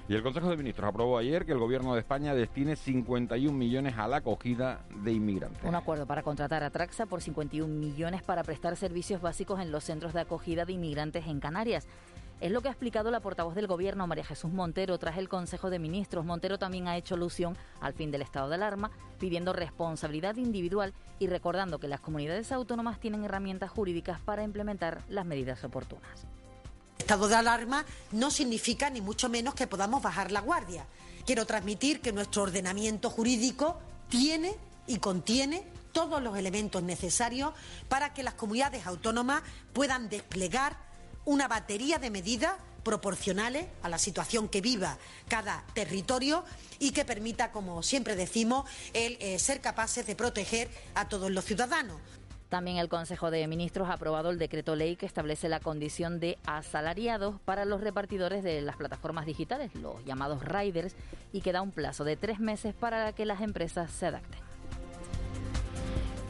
Y 0.09 0.15
el 0.15 0.23
Consejo 0.23 0.49
de 0.49 0.55
Ministros 0.55 0.87
aprobó 0.87 1.17
ayer 1.17 1.45
que 1.45 1.51
el 1.51 1.57
Gobierno 1.57 1.93
de 1.93 1.99
España 1.99 2.33
destine 2.33 2.77
51 2.77 3.51
millones 3.51 3.95
a 3.97 4.07
la 4.07 4.17
acogida 4.17 4.85
de 5.03 5.11
inmigrantes. 5.11 5.61
Un 5.65 5.75
acuerdo 5.75 6.05
para 6.05 6.23
contratar 6.23 6.63
a 6.63 6.69
Traxa 6.69 7.07
por 7.07 7.21
51 7.21 7.67
millones 7.67 8.23
para 8.23 8.43
prestar 8.43 8.77
servicios 8.77 9.21
básicos 9.21 9.59
en 9.59 9.69
los 9.69 9.83
centros 9.83 10.13
de 10.13 10.21
acogida 10.21 10.63
de 10.63 10.71
inmigrantes 10.71 11.27
en 11.27 11.41
Canarias. 11.41 11.87
Es 12.39 12.51
lo 12.51 12.61
que 12.61 12.67
ha 12.67 12.71
explicado 12.71 13.09
la 13.09 13.19
portavoz 13.19 13.55
del 13.55 13.65
Gobierno, 13.65 14.05
María 14.05 14.23
Jesús 14.23 14.51
Montero, 14.51 14.99
tras 14.99 15.17
el 15.17 15.27
Consejo 15.27 15.71
de 15.71 15.79
Ministros. 15.79 16.23
Montero 16.23 16.59
también 16.59 16.87
ha 16.87 16.95
hecho 16.95 17.15
alusión 17.15 17.57
al 17.81 17.93
fin 17.93 18.11
del 18.11 18.21
estado 18.21 18.47
de 18.47 18.55
alarma, 18.55 18.91
pidiendo 19.19 19.53
responsabilidad 19.53 20.35
individual 20.35 20.93
y 21.17 21.25
recordando 21.25 21.79
que 21.79 21.87
las 21.87 21.99
comunidades 21.99 22.51
autónomas 22.51 22.99
tienen 22.99 23.23
herramientas 23.23 23.71
jurídicas 23.71 24.21
para 24.21 24.43
implementar 24.43 25.01
las 25.09 25.25
medidas 25.25 25.63
oportunas. 25.63 26.27
Estado 26.99 27.27
de 27.27 27.35
alarma 27.35 27.85
no 28.11 28.29
significa 28.29 28.91
ni 28.91 29.01
mucho 29.01 29.29
menos 29.29 29.55
que 29.55 29.65
podamos 29.65 30.03
bajar 30.03 30.31
la 30.31 30.41
guardia. 30.41 30.85
Quiero 31.25 31.47
transmitir 31.47 32.01
que 32.01 32.11
nuestro 32.11 32.43
ordenamiento 32.43 33.09
jurídico 33.09 33.79
tiene 34.09 34.55
y 34.85 34.99
contiene 34.99 35.65
todos 35.91 36.21
los 36.21 36.37
elementos 36.37 36.83
necesarios 36.83 37.53
para 37.89 38.13
que 38.13 38.21
las 38.21 38.35
comunidades 38.35 38.85
autónomas 38.85 39.41
puedan 39.73 40.09
desplegar 40.09 40.86
una 41.27 41.49
batería 41.49 41.99
de 41.99 42.09
medidas 42.09 42.55
proporcionales 42.83 43.67
a 43.83 43.89
la 43.89 43.97
situación 43.97 44.47
que 44.47 44.61
viva 44.61 44.97
cada 45.27 45.65
territorio 45.73 46.45
y 46.79 46.91
que 46.91 47.03
permita, 47.03 47.51
como 47.51 47.83
siempre 47.83 48.15
decimos, 48.15 48.67
el 48.93 49.17
eh, 49.19 49.37
ser 49.37 49.59
capaces 49.59 50.07
de 50.07 50.15
proteger 50.15 50.69
a 50.95 51.09
todos 51.09 51.29
los 51.29 51.43
ciudadanos. 51.43 51.99
También 52.47 52.77
el 52.77 52.87
Consejo 52.87 53.29
de 53.29 53.45
Ministros 53.45 53.89
ha 53.89 53.93
aprobado 53.93 54.29
el 54.29 54.39
decreto 54.39 54.77
ley 54.77 54.95
que 54.95 55.05
establece 55.05 55.49
la 55.49 55.59
condición 55.59 56.21
de 56.21 56.37
asalariados 56.45 57.41
para 57.41 57.65
los 57.65 57.81
repartidores 57.81 58.41
de 58.41 58.61
las 58.61 58.77
plataformas 58.77 59.25
digitales, 59.25 59.75
los 59.75 60.05
llamados 60.05 60.41
riders, 60.45 60.95
y 61.33 61.41
que 61.41 61.51
da 61.51 61.61
un 61.61 61.71
plazo 61.71 62.05
de 62.05 62.15
tres 62.15 62.39
meses 62.39 62.73
para 62.73 63.11
que 63.11 63.25
las 63.25 63.41
empresas 63.41 63.91
se 63.91 64.05
adapten. 64.05 64.46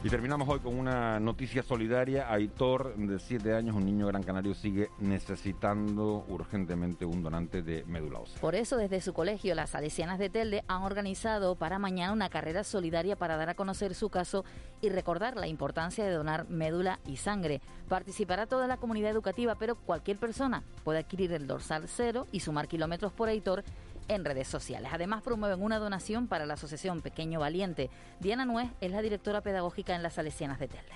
Y 0.04 0.10
terminamos 0.10 0.48
hoy 0.48 0.60
con 0.60 0.78
una 0.78 1.18
noticia 1.18 1.64
solidaria. 1.64 2.32
Aitor, 2.32 2.94
de 2.94 3.18
7 3.18 3.52
años, 3.52 3.74
un 3.74 3.84
niño 3.84 4.06
gran 4.06 4.22
canario, 4.22 4.54
sigue 4.54 4.90
necesitando 5.00 6.24
urgentemente 6.28 7.04
un 7.04 7.20
donante 7.20 7.62
de 7.62 7.84
médula 7.84 8.20
ósea. 8.20 8.40
Por 8.40 8.54
eso, 8.54 8.76
desde 8.76 9.00
su 9.00 9.12
colegio, 9.12 9.56
las 9.56 9.70
Salesianas 9.70 10.20
de 10.20 10.30
Telde 10.30 10.62
han 10.68 10.82
organizado 10.82 11.56
para 11.56 11.80
mañana 11.80 12.12
una 12.12 12.28
carrera 12.28 12.62
solidaria 12.62 13.16
para 13.16 13.36
dar 13.36 13.48
a 13.48 13.54
conocer 13.54 13.92
su 13.96 14.08
caso 14.08 14.44
y 14.80 14.88
recordar 14.88 15.36
la 15.36 15.48
importancia 15.48 16.04
de 16.04 16.12
donar 16.12 16.48
médula 16.48 17.00
y 17.04 17.16
sangre. 17.16 17.60
Participará 17.88 18.46
toda 18.46 18.68
la 18.68 18.76
comunidad 18.76 19.10
educativa, 19.10 19.56
pero 19.56 19.74
cualquier 19.74 20.18
persona 20.18 20.62
puede 20.84 21.00
adquirir 21.00 21.32
el 21.32 21.48
dorsal 21.48 21.88
cero 21.88 22.28
y 22.30 22.38
sumar 22.38 22.68
kilómetros 22.68 23.12
por 23.12 23.28
Aitor 23.28 23.64
en 24.08 24.24
redes 24.24 24.48
sociales. 24.48 24.90
Además, 24.92 25.22
promueven 25.22 25.62
una 25.62 25.78
donación 25.78 26.26
para 26.26 26.46
la 26.46 26.54
Asociación 26.54 27.02
Pequeño 27.02 27.40
Valiente. 27.40 27.90
Diana 28.20 28.44
Nuez 28.44 28.70
es 28.80 28.90
la 28.90 29.02
directora 29.02 29.42
pedagógica 29.42 29.94
en 29.94 30.02
las 30.02 30.14
Salesianas 30.14 30.58
de 30.58 30.68
Telde. 30.68 30.94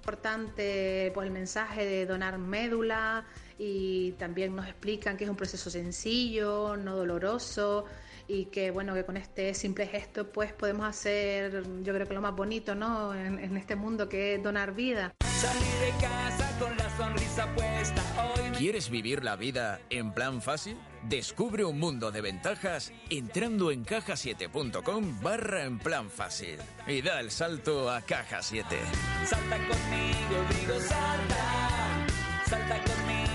Importante 0.00 1.10
pues, 1.14 1.26
el 1.26 1.32
mensaje 1.32 1.84
de 1.84 2.06
donar 2.06 2.38
médula 2.38 3.24
y 3.58 4.12
también 4.12 4.56
nos 4.56 4.66
explican 4.66 5.16
que 5.16 5.24
es 5.24 5.30
un 5.30 5.36
proceso 5.36 5.68
sencillo, 5.70 6.76
no 6.76 6.96
doloroso 6.96 7.84
y 8.26 8.46
que 8.46 8.70
bueno 8.70 8.94
que 8.94 9.04
con 9.04 9.16
este 9.16 9.54
simple 9.54 9.86
gesto 9.86 10.30
pues 10.30 10.52
podemos 10.52 10.86
hacer 10.86 11.64
yo 11.82 11.92
creo 11.92 12.06
que 12.06 12.14
lo 12.14 12.20
más 12.20 12.34
bonito 12.34 12.76
no 12.76 13.12
en, 13.12 13.40
en 13.40 13.56
este 13.56 13.74
mundo 13.74 14.08
que 14.08 14.36
es 14.36 14.42
donar 14.42 14.72
vida. 14.72 15.12
Salir 15.24 15.62
de 15.80 15.90
casa 16.00 16.58
con 16.58 16.76
la 16.76 16.96
sonrisa 16.96 17.46
puesta 17.54 18.02
hoy. 18.34 18.39
¿Quieres 18.60 18.90
vivir 18.90 19.24
la 19.24 19.36
vida 19.36 19.80
en 19.88 20.12
plan 20.12 20.42
fácil? 20.42 20.76
Descubre 21.08 21.64
un 21.64 21.78
mundo 21.78 22.12
de 22.12 22.20
ventajas 22.20 22.92
entrando 23.08 23.70
en 23.70 23.84
cajasiete.com 23.84 25.18
barra 25.22 25.64
en 25.64 25.78
plan 25.78 26.10
fácil 26.10 26.58
y 26.86 27.00
da 27.00 27.20
el 27.20 27.30
salto 27.30 27.90
a 27.90 28.02
Caja 28.02 28.42
7. 28.42 28.76
Salta 29.24 29.56
conmigo, 29.56 30.44
digo 30.60 30.78
salta, 30.78 32.06
salta 32.44 32.76
conmigo. 32.84 33.30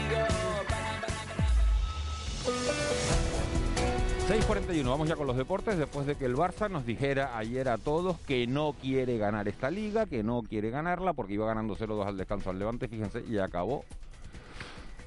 6.41, 4.27 4.84
vamos 4.88 5.10
ya 5.10 5.15
con 5.15 5.25
los 5.25 5.38
deportes, 5.38 5.79
después 5.79 6.05
de 6.05 6.15
que 6.15 6.25
el 6.25 6.36
Barça 6.36 6.70
nos 6.70 6.86
dijera 6.86 7.36
ayer 7.36 7.67
a 7.70 7.79
todos 7.79 8.20
que 8.22 8.46
no 8.46 8.75
quiere 8.79 9.17
ganar 9.17 9.48
esta 9.48 9.72
liga, 9.72 10.05
que 10.05 10.22
no 10.22 10.44
quiere 10.44 10.70
ganarla, 10.70 11.13
porque 11.13 11.34
iba 11.34 11.48
ganando 11.48 11.75
0-2 11.75 12.05
al 12.05 12.17
descanso 12.17 12.51
al 12.51 12.60
Levante, 12.60 12.88
fíjense, 12.88 13.24
y 13.27 13.39
acabó. 13.39 13.86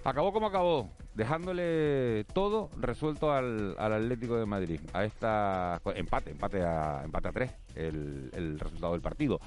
Acabó 0.09 0.33
como 0.33 0.47
acabó, 0.47 0.91
dejándole 1.15 2.25
todo 2.33 2.71
resuelto 2.79 3.31
al, 3.31 3.75
al 3.79 3.93
Atlético 3.93 4.37
de 4.38 4.47
Madrid, 4.47 4.81
a 4.95 5.05
esta 5.05 5.83
empate, 5.95 6.31
empate 6.31 6.62
a, 6.62 7.03
empate 7.05 7.29
a 7.29 7.33
3, 7.33 7.50
el, 7.75 8.31
el 8.33 8.59
resultado 8.59 8.93
del 8.93 9.03
partido. 9.03 9.38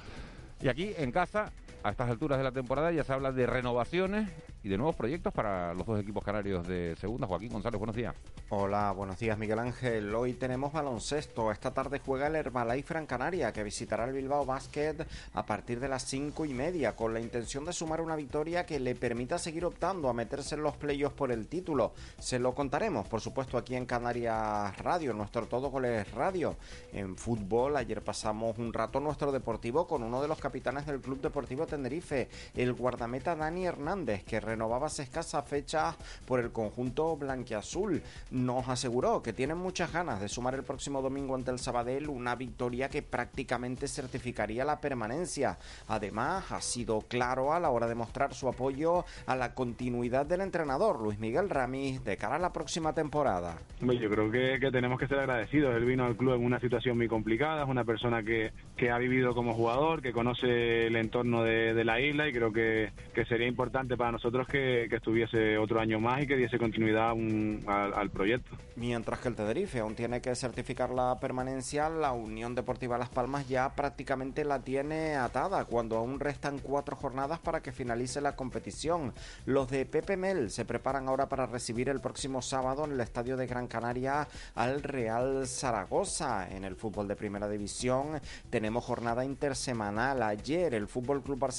Y 0.60 0.68
aquí 0.68 0.92
en 0.96 1.10
casa, 1.10 1.50
a 1.82 1.90
estas 1.90 2.08
alturas 2.08 2.38
de 2.38 2.44
la 2.44 2.52
temporada, 2.52 2.92
ya 2.92 3.04
se 3.04 3.12
habla 3.12 3.32
de 3.32 3.46
renovaciones 3.46 4.28
y 4.62 4.68
de 4.68 4.76
nuevos 4.76 4.94
proyectos 4.94 5.32
para 5.32 5.74
los 5.74 5.86
dos 5.86 6.00
equipos 6.00 6.22
canarios 6.24 6.66
de 6.66 6.94
segunda. 6.96 7.26
Joaquín 7.26 7.52
González, 7.52 7.78
buenos 7.78 7.96
días. 7.96 8.14
Hola, 8.50 8.92
buenos 8.92 9.18
días 9.18 9.36
Miguel 9.36 9.58
Ángel. 9.58 10.14
Hoy 10.14 10.34
tenemos 10.34 10.72
baloncesto. 10.72 11.50
Esta 11.50 11.72
tarde 11.72 12.00
juega 12.04 12.28
el 12.28 12.36
Herbalife 12.36 12.94
Gran 12.94 13.06
Canaria 13.06 13.52
que 13.52 13.64
visitará 13.64 14.04
el 14.04 14.12
Bilbao 14.12 14.46
Basket 14.46 15.06
a 15.34 15.46
partir 15.46 15.80
de 15.80 15.88
las 15.88 16.04
cinco 16.04 16.44
y 16.44 16.54
media 16.54 16.94
con 16.94 17.12
la 17.12 17.20
intención 17.20 17.64
de 17.64 17.72
sumar 17.72 18.00
una 18.00 18.14
victoria 18.14 18.64
que 18.64 18.78
le 18.78 18.94
permita 18.94 19.38
seguir 19.38 19.64
optando 19.64 20.08
a 20.08 20.12
meterse 20.12 20.54
en 20.54 20.62
los 20.62 20.76
playoffs 20.76 21.16
por 21.16 21.32
el 21.32 21.48
título. 21.48 21.92
Se 22.18 22.38
lo 22.38 22.54
contaremos, 22.54 23.08
por 23.08 23.20
supuesto, 23.20 23.58
aquí 23.58 23.74
en 23.74 23.86
Canarias 23.86 24.76
Radio, 24.78 25.12
nuestro 25.14 25.46
Todo 25.46 25.70
Goles 25.70 26.08
Radio. 26.12 26.56
En 26.92 27.16
fútbol, 27.16 27.76
ayer 27.76 28.02
pasamos 28.02 28.58
un 28.58 28.72
rato 28.72 29.00
nuestro 29.00 29.32
deportivo 29.32 29.88
con 29.88 30.02
uno 30.02 30.22
de 30.22 30.28
los 30.28 30.38
capitanes 30.38 30.86
del 30.86 31.00
Club 31.00 31.20
Deportivo 31.20 31.66
Tenerife, 31.72 32.28
el 32.54 32.74
guardameta 32.74 33.34
Dani 33.34 33.64
Hernández, 33.64 34.24
que 34.24 34.40
renovaba 34.40 34.88
hace 34.88 35.04
escasas 35.04 35.48
fechas 35.48 35.96
por 36.26 36.38
el 36.38 36.52
conjunto 36.52 37.16
blanquiazul. 37.16 38.02
Nos 38.30 38.68
aseguró 38.68 39.22
que 39.22 39.32
tienen 39.32 39.56
muchas 39.56 39.90
ganas 39.90 40.20
de 40.20 40.28
sumar 40.28 40.54
el 40.54 40.64
próximo 40.64 41.00
domingo 41.00 41.34
ante 41.34 41.50
el 41.50 41.58
Sabadell 41.58 42.10
una 42.10 42.34
victoria 42.34 42.90
que 42.90 43.00
prácticamente 43.00 43.88
certificaría 43.88 44.66
la 44.66 44.82
permanencia. 44.82 45.56
Además, 45.88 46.52
ha 46.52 46.60
sido 46.60 47.00
claro 47.00 47.54
a 47.54 47.60
la 47.60 47.70
hora 47.70 47.86
de 47.86 47.94
mostrar 47.94 48.34
su 48.34 48.48
apoyo 48.48 49.06
a 49.24 49.34
la 49.34 49.54
continuidad 49.54 50.26
del 50.26 50.42
entrenador 50.42 51.00
Luis 51.00 51.18
Miguel 51.18 51.48
Ramis 51.48 52.04
de 52.04 52.18
cara 52.18 52.36
a 52.36 52.38
la 52.38 52.52
próxima 52.52 52.92
temporada. 52.92 53.56
Yo 53.80 54.10
creo 54.10 54.30
que, 54.30 54.58
que 54.60 54.70
tenemos 54.70 54.98
que 54.98 55.06
ser 55.06 55.20
agradecidos. 55.20 55.74
Él 55.74 55.86
vino 55.86 56.04
al 56.04 56.16
club 56.16 56.34
en 56.34 56.44
una 56.44 56.60
situación 56.60 56.98
muy 56.98 57.08
complicada, 57.08 57.62
es 57.62 57.68
una 57.68 57.84
persona 57.84 58.22
que, 58.22 58.52
que 58.76 58.90
ha 58.90 58.98
vivido 58.98 59.34
como 59.34 59.54
jugador, 59.54 60.02
que 60.02 60.12
conoce 60.12 60.86
el 60.86 60.96
entorno 60.96 61.42
de, 61.44 61.61
de 61.74 61.84
la 61.84 62.00
isla 62.00 62.28
y 62.28 62.32
creo 62.32 62.52
que, 62.52 62.92
que 63.14 63.24
sería 63.24 63.46
importante 63.46 63.96
para 63.96 64.12
nosotros 64.12 64.46
que, 64.46 64.86
que, 64.88 64.96
estuviese 64.96 65.58
otro 65.58 65.80
año 65.80 66.00
más 66.00 66.22
y 66.22 66.26
que 66.26 66.36
diese 66.36 66.58
continuidad 66.58 67.12
un, 67.12 67.62
al, 67.66 67.94
al, 67.94 68.10
proyecto. 68.10 68.56
Mientras 68.76 69.20
que 69.20 69.28
el 69.28 69.34
Tenerife 69.34 69.80
aún 69.80 69.94
tiene 69.94 70.20
que 70.20 70.34
certificar 70.34 70.90
la 70.90 71.18
permanencia, 71.20 71.88
la 71.88 72.12
Unión 72.12 72.54
Deportiva 72.54 72.98
Las 72.98 73.08
Palmas 73.08 73.48
ya 73.48 73.74
prácticamente 73.74 74.44
la 74.44 74.60
tiene 74.60 75.16
atada 75.16 75.64
cuando 75.64 75.96
aún 75.96 76.20
restan 76.20 76.58
cuatro 76.58 76.96
jornadas 76.96 77.38
para 77.38 77.62
que 77.62 77.72
finalice 77.72 78.20
la 78.20 78.36
competición. 78.36 79.12
Los 79.46 79.70
de 79.70 79.86
Pepe 79.86 80.16
Mel 80.16 80.50
se 80.50 80.64
preparan 80.64 81.08
ahora 81.08 81.28
para 81.28 81.46
recibir 81.46 81.88
el 81.88 82.00
próximo 82.00 82.42
sábado 82.42 82.84
en 82.84 82.92
el 82.92 83.00
Estadio 83.00 83.36
de 83.36 83.46
Gran 83.46 83.66
Canaria 83.66 84.28
al 84.54 84.82
Real 84.82 85.46
Zaragoza. 85.46 86.48
En 86.50 86.64
el 86.64 86.76
fútbol 86.76 87.08
de 87.08 87.16
Primera 87.16 87.48
División 87.48 88.20
tenemos 88.50 88.84
jornada 88.84 89.24
intersemanal. 89.24 90.22
Ayer 90.22 90.74
el 90.74 90.88
Fútbol 90.88 91.22
Club 91.22 91.38
Barcelona 91.38 91.51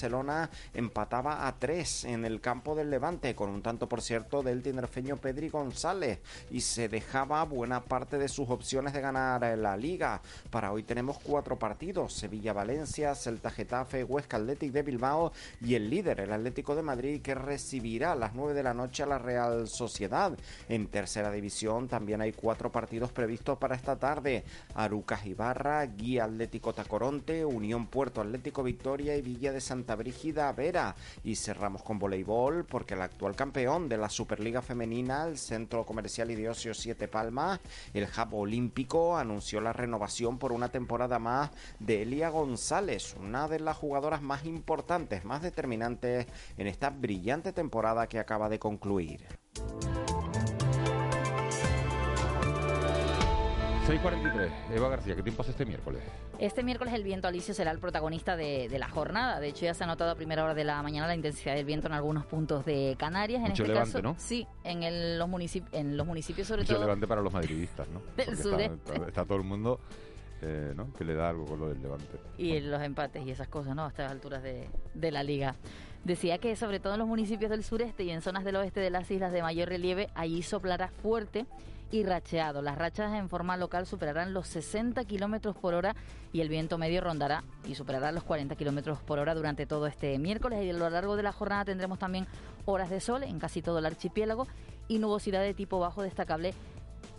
empataba 0.73 1.47
a 1.47 1.59
tres 1.59 2.03
en 2.05 2.25
el 2.25 2.41
campo 2.41 2.75
del 2.75 2.89
Levante 2.89 3.35
con 3.35 3.49
un 3.49 3.61
tanto 3.61 3.87
por 3.87 4.01
cierto 4.01 4.41
del 4.43 4.61
tinerfeño 4.63 5.17
Pedri 5.17 5.49
González 5.49 6.19
y 6.51 6.61
se 6.61 6.89
dejaba 6.89 7.43
buena 7.43 7.81
parte 7.81 8.17
de 8.17 8.27
sus 8.27 8.49
opciones 8.49 8.93
de 8.93 9.01
ganar 9.01 9.57
la 9.57 9.77
liga. 9.77 10.21
Para 10.49 10.71
hoy 10.71 10.83
tenemos 10.83 11.19
cuatro 11.19 11.59
partidos: 11.59 12.13
Sevilla-Valencia, 12.13 13.15
Celta-Getafe, 13.15 14.03
Huesca 14.03 14.37
Athletic 14.37 14.71
de 14.71 14.83
Bilbao 14.83 15.31
y 15.61 15.75
el 15.75 15.89
líder, 15.89 16.21
el 16.21 16.33
Atlético 16.33 16.75
de 16.75 16.81
Madrid, 16.81 17.21
que 17.21 17.35
recibirá 17.35 18.13
a 18.13 18.15
las 18.15 18.33
9 18.33 18.53
de 18.53 18.63
la 18.63 18.73
noche 18.73 19.03
a 19.03 19.07
la 19.07 19.17
Real 19.17 19.67
Sociedad. 19.67 20.37
En 20.69 20.87
tercera 20.87 21.31
división 21.31 21.87
también 21.87 22.21
hay 22.21 22.31
cuatro 22.31 22.71
partidos 22.71 23.11
previstos 23.11 23.57
para 23.57 23.75
esta 23.75 23.97
tarde: 23.97 24.43
Arucas 24.75 25.25
Ibarra, 25.25 25.85
Guía 25.85 26.23
Atlético 26.23 26.73
Tacoronte, 26.73 27.45
Unión 27.45 27.87
Puerto 27.87 28.21
Atlético 28.21 28.63
Victoria 28.63 29.17
y 29.17 29.21
Villa 29.21 29.51
de 29.51 29.59
Santa 29.61 29.82
Brígida 29.83 30.51
Vera. 30.53 30.95
Y 31.23 31.35
cerramos 31.35 31.83
con 31.83 31.99
voleibol 31.99 32.65
porque 32.65 32.93
el 32.93 33.01
actual 33.01 33.35
campeón 33.35 33.89
de 33.89 33.97
la 33.97 34.09
Superliga 34.09 34.61
Femenina, 34.61 35.25
el 35.25 35.37
Centro 35.37 35.85
Comercial 35.85 36.31
Ocio 36.49 36.73
Siete 36.73 37.07
Palmas, 37.07 37.59
el 37.93 38.07
Jabo 38.07 38.39
Olímpico, 38.39 39.17
anunció 39.17 39.61
la 39.61 39.73
renovación 39.73 40.39
por 40.39 40.51
una 40.51 40.69
temporada 40.69 41.19
más 41.19 41.51
de 41.79 42.01
Elia 42.01 42.29
González, 42.29 43.15
una 43.19 43.47
de 43.47 43.59
las 43.59 43.77
jugadoras 43.77 44.21
más 44.21 44.45
importantes, 44.45 45.25
más 45.25 45.41
determinantes 45.41 46.27
en 46.57 46.67
esta 46.67 46.89
brillante 46.89 47.51
temporada 47.51 48.07
que 48.07 48.19
acaba 48.19 48.49
de 48.49 48.59
concluir. 48.59 49.27
6.43. 53.87 54.49
Eva 54.75 54.89
García, 54.89 55.15
¿qué 55.15 55.23
tiempo 55.23 55.41
hace 55.41 55.51
este 55.51 55.65
miércoles? 55.65 56.01
Este 56.39 56.63
miércoles 56.63 56.93
el 56.93 57.03
viento 57.03 57.27
alisio 57.27 57.53
será 57.53 57.71
el 57.71 57.79
protagonista 57.79 58.37
de, 58.37 58.69
de, 58.69 58.79
la 58.79 58.87
jornada. 58.87 59.39
De 59.41 59.49
hecho, 59.49 59.65
ya 59.65 59.73
se 59.73 59.83
ha 59.83 59.87
notado 59.87 60.11
a 60.11 60.15
primera 60.15 60.43
hora 60.43 60.53
de 60.53 60.63
la 60.63 60.81
mañana 60.81 61.05
la 61.05 61.15
intensidad 61.15 61.53
del 61.55 61.65
viento 61.65 61.87
en 61.87 61.93
algunos 61.93 62.25
puntos 62.25 62.63
de 62.65 62.95
Canarias. 62.97 63.41
En 63.43 63.49
Mucho 63.49 63.63
este 63.63 63.73
levante, 63.73 63.91
caso, 63.93 64.01
¿no? 64.01 64.15
sí, 64.17 64.47
en, 64.63 64.83
el, 64.83 65.19
los 65.19 65.27
municipios, 65.27 65.73
en 65.73 65.97
los 65.97 66.07
municipios 66.07 66.47
sobre 66.47 66.61
Mucho 66.61 66.75
todo. 66.75 66.83
levante 66.83 67.07
para 67.07 67.21
los 67.21 67.33
madridistas, 67.33 67.87
¿no? 67.89 68.01
Del 68.15 68.37
sureste. 68.37 68.93
Está, 68.93 69.07
está- 69.07 69.25
todo 69.25 69.37
el 69.37 69.43
mundo 69.43 69.79
eh, 70.41 70.71
¿no? 70.75 70.93
que 70.93 71.03
le 71.03 71.13
da 71.13 71.27
algo 71.29 71.45
con 71.45 71.59
lo 71.59 71.67
del 71.69 71.81
levante. 71.81 72.19
Y 72.37 72.59
los 72.61 72.81
empates 72.81 73.25
y 73.25 73.31
esas 73.31 73.49
cosas, 73.49 73.75
¿no? 73.75 73.83
A 73.85 73.89
estas 73.89 74.09
alturas 74.09 74.41
de, 74.43 74.69
de 74.93 75.11
la 75.11 75.23
liga. 75.23 75.55
Decía 76.05 76.37
que 76.37 76.55
sobre 76.55 76.79
todo 76.79 76.93
en 76.93 76.99
los 76.99 77.07
municipios 77.07 77.51
del 77.51 77.63
sureste 77.65 78.03
y 78.03 78.11
en 78.11 78.21
zonas 78.21 78.43
del 78.45 78.55
oeste 78.55 78.79
de 78.79 78.89
las 78.89 79.09
islas 79.11 79.31
de 79.33 79.41
mayor 79.41 79.67
relieve, 79.69 80.09
allí 80.15 80.41
soplará 80.41 80.87
fuerte 80.89 81.45
y 81.93 82.03
racheado. 82.03 82.63
Las 82.63 82.75
rachas 82.75 83.13
en 83.13 83.29
forma 83.29 83.55
local 83.55 83.85
superarán 83.85 84.33
los 84.33 84.47
60 84.47 85.05
kilómetros 85.05 85.55
por 85.55 85.75
hora 85.75 85.95
y 86.33 86.41
el 86.41 86.49
viento 86.49 86.79
medio 86.79 87.01
rondará 87.01 87.43
y 87.67 87.75
superará 87.75 88.11
los 88.11 88.23
40 88.23 88.55
kilómetros 88.55 88.99
por 89.01 89.19
hora 89.19 89.35
durante 89.35 89.67
todo 89.67 89.85
este 89.85 90.17
miércoles. 90.17 90.65
Y 90.65 90.71
a 90.71 90.73
lo 90.73 90.89
largo 90.89 91.15
de 91.15 91.21
la 91.21 91.31
jornada 91.31 91.65
tendremos 91.65 91.99
también 91.99 92.25
horas 92.65 92.89
de 92.89 92.99
sol 92.99 93.21
en 93.21 93.37
casi 93.37 93.61
todo 93.61 93.77
el 93.77 93.85
archipiélago 93.85 94.47
y 94.87 94.97
nubosidad 94.97 95.41
de 95.41 95.53
tipo 95.53 95.77
bajo 95.77 96.01
destacable 96.01 96.55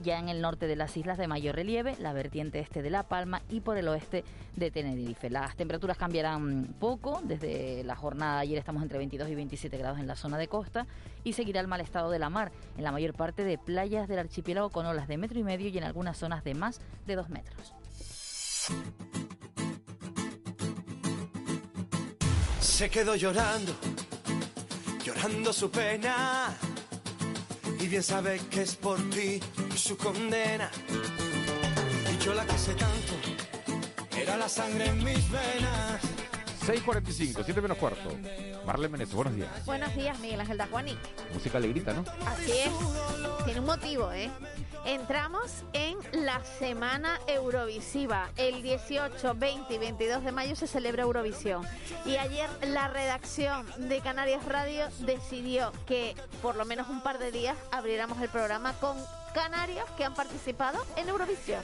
ya 0.02 0.18
en 0.18 0.28
el 0.28 0.40
norte 0.40 0.66
de 0.66 0.76
las 0.76 0.96
islas 0.96 1.18
de 1.18 1.28
mayor 1.28 1.54
relieve, 1.54 1.96
la 1.98 2.12
vertiente 2.12 2.58
este 2.58 2.82
de 2.82 2.90
La 2.90 3.04
Palma 3.04 3.42
y 3.48 3.60
por 3.60 3.76
el 3.76 3.88
oeste 3.88 4.24
de 4.56 4.70
Tenerife. 4.70 5.30
Las 5.30 5.56
temperaturas 5.56 5.96
cambiarán 5.96 6.74
poco, 6.78 7.20
desde 7.24 7.84
la 7.84 7.96
jornada 7.96 8.40
ayer 8.40 8.58
estamos 8.58 8.82
entre 8.82 8.98
22 8.98 9.28
y 9.28 9.34
27 9.34 9.76
grados 9.78 9.98
en 9.98 10.06
la 10.06 10.16
zona 10.16 10.38
de 10.38 10.48
costa 10.48 10.86
y 11.22 11.32
seguirá 11.32 11.60
el 11.60 11.68
mal 11.68 11.80
estado 11.80 12.10
de 12.10 12.18
la 12.18 12.30
mar 12.30 12.52
en 12.76 12.84
la 12.84 12.92
mayor 12.92 13.14
parte 13.14 13.44
de 13.44 13.58
playas 13.58 14.08
del 14.08 14.18
archipiélago 14.18 14.70
con 14.70 14.86
olas 14.86 15.08
de 15.08 15.18
metro 15.18 15.38
y 15.38 15.44
medio 15.44 15.68
y 15.68 15.78
en 15.78 15.84
algunas 15.84 16.16
zonas 16.16 16.44
de 16.44 16.54
más 16.54 16.80
de 17.06 17.16
dos 17.16 17.28
metros. 17.28 17.74
Se 22.60 22.90
quedó 22.90 23.14
llorando, 23.14 23.72
llorando 25.04 25.52
su 25.52 25.70
pena 25.70 26.56
y 27.84 27.88
bien 27.88 28.02
sabe 28.02 28.40
que 28.50 28.62
es 28.62 28.76
por 28.76 28.98
ti 29.10 29.40
su 29.76 29.96
condena. 29.98 30.70
Y 32.12 32.24
yo 32.24 32.32
la 32.32 32.46
quise 32.46 32.74
tanto, 32.74 33.12
era 34.16 34.38
la 34.38 34.48
sangre 34.48 34.86
en 34.86 35.04
mis 35.04 35.30
venas. 35.30 36.13
6.45, 36.66 37.42
7 37.44 37.60
menos 37.60 37.76
cuarto. 37.76 38.10
Marle 38.64 38.88
Menezes, 38.88 39.14
buenos 39.14 39.34
días. 39.34 39.66
Buenos 39.66 39.94
días, 39.94 40.18
Miguel 40.20 40.40
Ángel 40.40 40.56
Dajuani. 40.56 40.96
Música 41.34 41.58
alegrita, 41.58 41.92
¿no? 41.92 42.04
Así 42.26 42.52
es. 42.52 42.70
Tiene 43.44 43.60
un 43.60 43.66
motivo, 43.66 44.10
¿eh? 44.12 44.30
Entramos 44.86 45.64
en 45.74 45.98
la 46.24 46.42
semana 46.58 47.20
Eurovisiva. 47.26 48.30
El 48.36 48.62
18, 48.62 49.34
20 49.34 49.74
y 49.74 49.78
22 49.78 50.24
de 50.24 50.32
mayo 50.32 50.56
se 50.56 50.66
celebra 50.66 51.02
Eurovisión. 51.02 51.66
Y 52.06 52.16
ayer 52.16 52.48
la 52.68 52.88
redacción 52.88 53.66
de 53.88 54.00
Canarias 54.00 54.46
Radio 54.46 54.86
decidió 55.00 55.70
que 55.86 56.14
por 56.40 56.56
lo 56.56 56.64
menos 56.64 56.88
un 56.88 57.02
par 57.02 57.18
de 57.18 57.30
días 57.30 57.58
abriéramos 57.72 58.20
el 58.22 58.30
programa 58.30 58.72
con 58.80 58.96
canarios 59.34 59.84
que 59.98 60.04
han 60.04 60.14
participado 60.14 60.78
en 60.96 61.10
Eurovisión. 61.10 61.60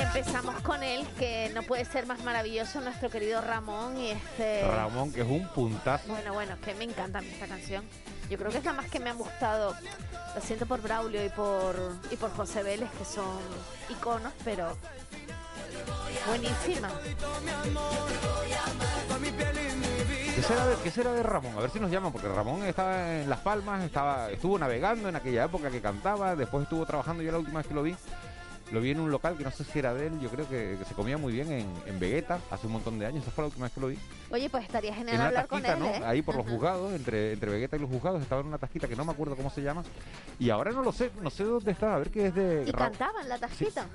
Empezamos 0.00 0.60
con 0.62 0.82
él, 0.82 1.06
que 1.18 1.50
no 1.54 1.62
puede 1.62 1.84
ser 1.84 2.06
más 2.06 2.22
maravilloso, 2.24 2.80
nuestro 2.80 3.10
querido 3.10 3.40
Ramón. 3.40 3.98
Y 3.98 4.10
este... 4.10 4.66
Ramón, 4.66 5.12
que 5.12 5.20
es 5.20 5.26
un 5.26 5.46
puntazo. 5.48 6.08
Bueno, 6.08 6.32
bueno, 6.32 6.56
que 6.64 6.74
me 6.74 6.84
encanta 6.84 7.18
a 7.18 7.22
mí 7.22 7.28
esta 7.28 7.46
canción. 7.46 7.84
Yo 8.30 8.38
creo 8.38 8.50
que 8.50 8.58
es 8.58 8.64
la 8.64 8.72
más 8.72 8.88
que 8.90 9.00
me 9.00 9.10
ha 9.10 9.14
gustado. 9.14 9.74
Lo 10.34 10.40
siento 10.40 10.66
por 10.66 10.80
Braulio 10.80 11.24
y 11.24 11.28
por, 11.28 11.76
y 12.10 12.16
por 12.16 12.30
José 12.32 12.62
Vélez, 12.62 12.88
que 12.98 13.04
son 13.04 13.38
iconos, 13.88 14.32
pero 14.44 14.76
buenísima. 16.26 16.88
¿Qué 20.34 20.42
será, 20.42 20.66
de, 20.66 20.76
¿Qué 20.76 20.90
será 20.90 21.12
de 21.12 21.22
Ramón? 21.22 21.54
A 21.56 21.60
ver 21.60 21.70
si 21.70 21.80
nos 21.80 21.90
llaman, 21.90 22.12
porque 22.12 22.28
Ramón 22.28 22.64
estaba 22.64 23.20
en 23.20 23.28
Las 23.28 23.40
Palmas, 23.40 23.84
estaba, 23.84 24.30
estuvo 24.30 24.58
navegando 24.58 25.08
en 25.08 25.16
aquella 25.16 25.44
época 25.44 25.70
que 25.70 25.80
cantaba, 25.80 26.36
después 26.36 26.62
estuvo 26.62 26.86
trabajando, 26.86 27.22
yo 27.22 27.32
la 27.32 27.38
última 27.38 27.58
vez 27.58 27.66
que 27.66 27.74
lo 27.74 27.82
vi, 27.82 27.94
lo 28.70 28.80
vi 28.80 28.90
en 28.92 29.00
un 29.00 29.10
local 29.10 29.36
que 29.36 29.44
no 29.44 29.50
sé 29.50 29.64
si 29.64 29.78
era 29.78 29.92
de 29.94 30.06
él, 30.06 30.20
yo 30.20 30.28
creo 30.30 30.48
que, 30.48 30.76
que 30.78 30.84
se 30.84 30.94
comía 30.94 31.18
muy 31.18 31.32
bien 31.32 31.50
en, 31.50 31.66
en 31.86 31.98
Vegeta 31.98 32.38
hace 32.50 32.66
un 32.66 32.74
montón 32.74 32.98
de 32.98 33.06
años, 33.06 33.22
esa 33.22 33.30
fue 33.32 33.42
la 33.42 33.46
última 33.46 33.64
vez 33.66 33.72
que 33.72 33.80
lo 33.80 33.88
vi. 33.88 33.98
Oye, 34.30 34.48
pues 34.48 34.64
estaría 34.64 34.90
En 34.90 34.96
genial 34.96 35.16
una 35.16 35.26
hablar 35.26 35.46
con 35.48 35.62
tasquita, 35.62 35.86
él. 35.88 36.00
¿no? 36.00 36.06
¿eh? 36.06 36.08
Ahí 36.08 36.22
por 36.22 36.36
los 36.36 36.46
juzgados, 36.46 36.92
entre, 36.92 37.32
entre 37.32 37.50
Vegeta 37.50 37.76
y 37.76 37.80
los 37.80 37.90
juzgados, 37.90 38.22
estaba 38.22 38.40
en 38.42 38.46
una 38.48 38.58
tasquita 38.58 38.86
que 38.88 38.96
no 38.96 39.04
me 39.04 39.12
acuerdo 39.12 39.34
cómo 39.36 39.50
se 39.50 39.62
llama. 39.62 39.82
Y 40.38 40.50
ahora 40.50 40.70
no 40.72 40.82
lo 40.82 40.92
sé, 40.92 41.10
no 41.20 41.30
sé 41.30 41.44
dónde 41.44 41.72
está, 41.72 41.94
a 41.94 41.98
ver 41.98 42.10
qué 42.10 42.26
es 42.26 42.34
de... 42.34 42.64
Y 42.66 42.70
Ra- 42.70 42.78
cantaba 42.90 43.20
en 43.22 43.28
la 43.28 43.38
tajita. 43.38 43.86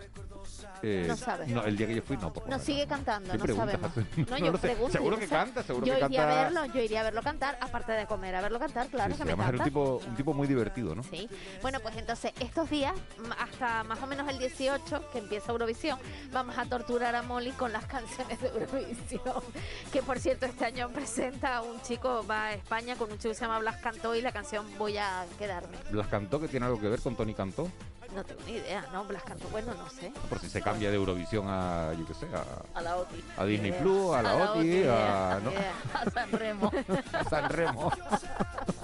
eh, 0.83 1.05
no 1.07 1.15
sabes. 1.15 1.47
No, 1.47 1.63
el 1.63 1.77
día 1.77 1.87
que 1.87 1.95
yo 1.95 2.01
fui 2.01 2.17
no, 2.17 2.33
por 2.33 2.47
No 2.49 2.59
sigue 2.59 2.85
cantando, 2.85 3.31
¿Qué 3.31 3.37
no 3.37 3.55
sabemos. 3.55 3.91
No, 3.95 4.25
No 4.31 4.37
yo 4.37 4.45
lo 4.51 4.57
sé. 4.57 4.67
pregunto, 4.67 4.91
Seguro 4.91 5.15
yo 5.15 5.19
que 5.21 5.27
canta, 5.27 5.63
seguro 5.63 5.85
yo 5.85 5.93
que 5.93 6.05
iría 6.05 6.19
canta. 6.19 6.39
a 6.39 6.43
verlo, 6.43 6.73
yo 6.73 6.81
iría 6.81 6.99
a 6.99 7.03
verlo 7.03 7.21
cantar, 7.21 7.57
aparte 7.61 7.93
de 7.93 8.05
comer, 8.07 8.35
a 8.35 8.41
verlo 8.41 8.59
cantar, 8.59 8.87
claro 8.87 9.13
Sí, 9.13 9.17
que 9.19 9.23
sí, 9.23 9.25
me 9.27 9.31
además 9.31 9.47
era 9.47 9.55
un 9.57 9.61
encanta. 9.61 9.69
tipo, 9.69 10.01
un 10.09 10.15
tipo 10.15 10.33
muy 10.33 10.47
divertido, 10.47 10.93
¿no? 10.95 11.03
Sí. 11.03 11.29
Bueno, 11.61 11.79
pues 11.79 11.95
entonces 11.97 12.33
estos 12.39 12.69
días, 12.69 12.93
hasta 13.39 13.83
más 13.85 14.01
o 14.03 14.07
menos 14.07 14.27
el 14.29 14.37
18, 14.37 14.64
que 15.11 15.19
empieza 15.19 15.51
Eurovisión, 15.51 15.99
vamos 16.31 16.57
a 16.57 16.65
torturar 16.65 17.15
a 17.15 17.21
Molly 17.21 17.51
con 17.51 17.71
las 17.71 17.85
canciones 17.87 18.39
de 18.41 18.47
Eurovisión. 18.49 19.43
Que 19.91 20.01
por 20.01 20.19
cierto, 20.19 20.45
este 20.45 20.65
año 20.65 20.89
presenta 20.89 21.57
a 21.57 21.61
un 21.61 21.81
chico, 21.81 22.25
va 22.29 22.45
a 22.47 22.53
España 22.53 22.95
con 22.95 23.11
un 23.11 23.17
chico 23.17 23.29
que 23.29 23.35
se 23.35 23.41
llama 23.41 23.59
Blas 23.59 23.77
Cantó 23.81 24.15
y 24.15 24.21
la 24.21 24.31
canción 24.31 24.65
Voy 24.77 24.97
a 24.97 25.25
quedarme. 25.37 25.77
Blas 25.91 26.07
Cantó, 26.07 26.39
que 26.39 26.47
tiene 26.47 26.65
algo 26.65 26.79
que 26.79 26.89
ver 26.89 26.99
con 26.99 27.15
Tony 27.15 27.33
Cantó, 27.33 27.69
No 28.15 28.23
tengo 28.23 28.41
ni 28.45 28.53
idea, 28.53 28.85
¿no? 28.93 29.03
Blas 29.05 29.23
Cantó, 29.23 29.47
bueno, 29.49 29.73
no 29.75 29.89
sé. 29.89 30.11
por 30.29 30.39
si 30.39 30.49
se 30.49 30.61
cambia 30.61 30.89
de 30.89 30.95
Eurovisión 30.95 31.45
a, 31.47 31.93
yo 31.97 32.05
qué 32.07 32.13
sé, 32.13 32.27
a, 32.33 32.77
A 32.77 32.81
la 32.81 32.95
OTI. 32.97 33.23
a 33.37 33.45
Disney 33.45 33.69
Idea. 33.71 33.81
Plus, 33.81 34.13
a 34.15 34.21
la 34.21 34.35
OTI, 34.51 34.59
idea, 34.61 35.31
a, 35.35 35.39
¿no? 35.39 35.51
idea. 35.51 35.73
A 35.93 36.09
San 36.09 36.31
Remo. 36.31 36.71
a 37.13 37.23
San 37.25 37.49
Remo. 37.49 37.91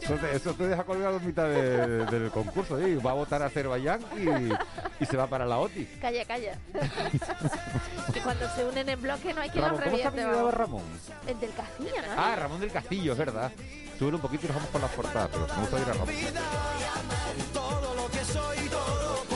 Eso 0.00 0.14
te, 0.14 0.36
eso 0.36 0.52
te 0.54 0.66
deja 0.66 0.84
colgado 0.84 1.16
en 1.16 1.26
mitad 1.26 1.44
de- 1.48 2.04
del 2.06 2.30
concurso, 2.30 2.78
¿sí? 2.78 2.94
va 2.96 3.12
a 3.12 3.14
votar 3.14 3.42
a 3.42 3.46
Azerbaiyán 3.46 4.00
y, 4.18 5.02
y 5.02 5.06
se 5.06 5.16
va 5.16 5.26
para 5.26 5.46
la 5.46 5.58
OTI. 5.58 5.84
Calla, 6.00 6.24
calla. 6.24 6.58
que 8.12 8.20
cuando 8.20 8.48
se 8.54 8.64
unen 8.64 8.88
en 8.88 9.00
bloque 9.00 9.32
no 9.34 9.40
hay 9.40 9.50
quien 9.50 9.64
Ramón, 9.64 9.80
los 9.80 9.84
¿cómo 9.84 9.96
reviente. 9.96 10.08
apellidaba 10.08 10.36
vamos. 10.36 10.54
Ramón? 10.54 10.82
El 11.26 11.40
del 11.40 11.52
Castillo, 11.54 11.90
¿no? 12.06 12.12
Ah, 12.22 12.36
Ramón 12.36 12.60
del 12.60 12.72
Castillo, 12.72 13.12
es 13.12 13.18
verdad. 13.18 13.52
Sube 13.98 14.14
un 14.14 14.20
poquito 14.20 14.46
y 14.46 14.48
nos 14.48 14.56
vamos 14.56 14.70
con 14.70 14.82
las 14.82 14.90
portadas, 14.90 15.28
pero 15.32 15.46
me 15.46 15.60
gusta 15.60 15.76
ir 15.80 15.84
a 15.84 15.92
Ramón. 15.92 16.08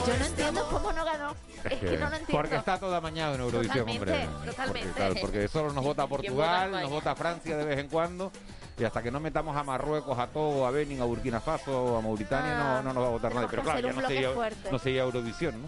Yo 0.07 0.17
no 0.17 0.25
entiendo 0.25 0.67
cómo 0.71 0.91
no 0.93 1.05
ganó. 1.05 1.35
Es 1.63 1.79
que 1.79 1.97
no 1.97 2.09
lo 2.09 2.15
entiendo. 2.15 2.25
porque 2.31 2.55
está 2.55 2.79
toda 2.79 3.01
mañana 3.01 3.35
en 3.35 3.41
Eurovisión, 3.41 3.85
Totalmente, 3.85 4.27
hombre. 4.27 4.49
totalmente. 4.51 4.87
Porque, 4.87 4.93
claro, 4.95 5.15
porque 5.21 5.47
solo 5.47 5.73
nos 5.73 5.83
vota 5.83 6.03
¿Quién 6.07 6.09
vota 6.09 6.09
Portugal, 6.09 6.71
nos 6.71 6.89
vota 6.89 7.15
Francia 7.15 7.57
de 7.57 7.65
vez 7.65 7.79
en 7.79 7.87
cuando. 7.89 8.31
Y 8.79 8.83
hasta 8.85 9.03
que 9.03 9.11
no 9.11 9.19
metamos 9.19 9.55
a 9.57 9.63
Marruecos, 9.63 10.17
a 10.17 10.27
Togo, 10.27 10.65
a 10.65 10.71
Benin, 10.71 11.01
a 11.01 11.05
Burkina 11.05 11.41
Faso, 11.41 11.97
a 11.97 12.01
Mauritania, 12.01 12.79
Ah, 12.79 12.81
no, 12.81 12.89
no 12.89 12.93
nos 12.93 13.03
va 13.03 13.07
a 13.07 13.11
votar 13.11 13.35
nadie. 13.35 13.47
Pero 13.49 13.63
claro, 13.63 13.79
ya 13.81 13.93
no 13.93 14.07
sería, 14.07 14.29
no 14.71 14.79
sería 14.79 15.01
Eurovisión, 15.03 15.61
¿no? 15.61 15.67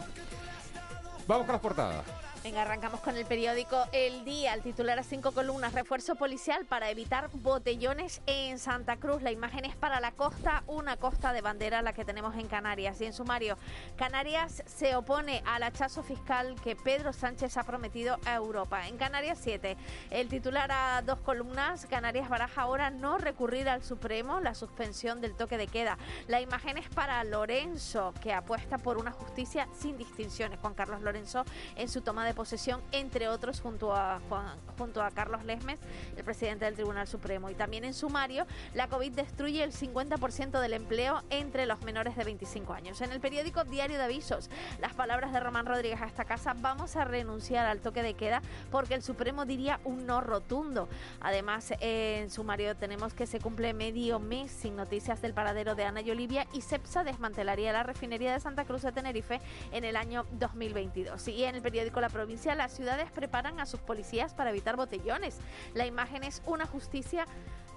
Vamos 1.28 1.45
con 1.45 1.54
las 1.54 1.62
portadas. 1.62 2.06
Venga, 2.43 2.63
arrancamos 2.63 3.01
con 3.01 3.15
el 3.15 3.25
periódico 3.27 3.86
El 3.91 4.25
Día. 4.25 4.56
El 4.56 4.63
titular 4.63 4.97
a 4.97 5.04
cinco 5.04 5.32
columnas. 5.32 5.73
Refuerzo 5.73 6.15
policial 6.15 6.65
para 6.65 6.89
evitar 6.89 7.30
botellones 7.34 8.19
en 8.25 8.58
Santa 8.58 8.97
Cruz. 8.97 9.21
La 9.21 9.32
imagen 9.32 9.63
es 9.63 9.75
para 9.75 9.99
la 9.99 10.12
costa, 10.13 10.63
una 10.65 10.97
costa 10.97 11.34
de 11.34 11.41
bandera 11.41 11.84
la 11.84 11.93
que 11.93 12.04
tenemos 12.04 12.36
en 12.36 12.47
Canarias. 12.47 12.99
Y 12.99 13.06
en 13.06 13.13
sumario, 13.13 13.60
Canarias 13.95 14.63
se 14.65 14.95
opone 14.95 15.43
al 15.45 15.62
hachazo 15.62 16.01
fiscal 16.01 16.56
que 16.63 16.75
Pedro 16.75 17.13
Sánchez 17.13 17.58
ha 17.58 17.63
prometido 17.63 18.17
a 18.25 18.34
Europa. 18.34 18.88
En 18.88 18.97
Canarias 18.97 19.38
7, 19.39 19.77
el 20.10 20.27
titular 20.27 20.71
a 20.71 21.04
dos 21.04 21.19
columnas. 21.19 21.86
Canarias 21.86 22.27
baraja 22.27 22.63
ahora 22.63 22.89
no 22.89 23.19
recurrir 23.19 23.69
al 23.69 23.84
Supremo 23.84 24.39
la 24.39 24.56
suspensión 24.56 25.21
del 25.21 25.36
toque 25.36 25.60
de 25.60 25.67
queda. 25.67 25.99
La 26.27 26.41
imagen 26.41 26.80
es 26.80 26.89
para 26.89 27.23
Lorenzo, 27.23 28.15
que 28.19 28.34
apuesta 28.34 28.80
por 28.80 28.97
una 28.97 29.12
justicia 29.12 29.67
sin 29.80 29.95
distinciones. 29.95 30.60
Juan 30.60 30.73
Carlos 30.73 31.04
Lorenzo 31.04 31.45
en 31.75 31.88
su 31.88 32.01
toma 32.01 32.25
de 32.25 32.30
posesión, 32.33 32.81
entre 32.91 33.27
otros, 33.29 33.61
junto 33.61 33.95
a, 33.95 34.19
Juan- 34.29 34.55
junto 34.77 35.01
a 35.03 35.11
Carlos 35.11 35.43
Lesmes, 35.45 35.79
el 36.17 36.23
presidente 36.23 36.65
del 36.65 36.75
Tribunal 36.75 37.07
Supremo. 37.07 37.49
Y 37.49 37.55
también 37.55 37.83
en 37.83 37.93
sumario, 37.93 38.45
la 38.73 38.87
COVID 38.87 39.11
destruye 39.13 39.63
el 39.63 39.71
50% 39.73 40.59
del 40.59 40.73
empleo 40.73 41.21
entre 41.29 41.65
los 41.65 41.81
menores 41.83 42.15
de 42.15 42.23
25 42.23 42.73
años. 42.73 43.01
En 43.01 43.11
el 43.11 43.19
periódico 43.19 43.63
Diario 43.63 43.97
de 43.97 44.03
Avisos, 44.03 44.49
las 44.79 44.93
palabras 44.93 45.33
de 45.33 45.39
Román 45.39 45.65
Rodríguez 45.65 46.01
a 46.01 46.05
esta 46.07 46.25
casa, 46.25 46.53
vamos 46.57 46.95
a 46.95 47.05
renunciar 47.05 47.65
al 47.65 47.79
toque 47.79 48.03
de 48.03 48.13
queda 48.13 48.41
porque 48.71 48.93
el 48.93 49.03
Supremo 49.03 49.45
diría 49.45 49.79
un 49.83 50.05
no 50.05 50.21
rotundo. 50.21 50.89
Además, 51.19 51.71
eh, 51.79 52.19
en 52.23 52.29
sumario 52.31 52.75
tenemos 52.75 53.13
que 53.13 53.27
se 53.27 53.39
cumple 53.39 53.73
medio 53.73 54.19
mes 54.19 54.51
sin 54.51 54.75
noticias 54.75 55.21
del 55.21 55.33
paradero 55.33 55.75
de 55.75 55.85
Ana 55.85 56.01
y 56.01 56.11
Olivia 56.11 56.47
y 56.53 56.61
CEPSA 56.61 57.03
desmantelaría 57.03 57.71
la 57.73 57.83
refinería 57.83 58.33
de 58.33 58.39
Santa 58.39 58.65
Cruz 58.65 58.81
de 58.81 58.91
Tenerife 58.91 59.39
en 59.71 59.83
el 59.83 59.95
año 59.95 60.25
2022. 60.31 61.27
Y 61.27 61.43
en 61.43 61.55
el 61.55 61.61
periódico 61.61 62.01
La 62.01 62.09
Provincia, 62.21 62.53
las 62.53 62.71
ciudades 62.71 63.10
preparan 63.10 63.60
a 63.60 63.65
sus 63.65 63.79
policías 63.79 64.36
para 64.36 64.51
evitar 64.51 64.75
botellones. 64.75 65.39
La 65.73 65.88
imagen 65.88 66.23
es 66.23 66.43
una 66.45 66.67
justicia 66.67 67.25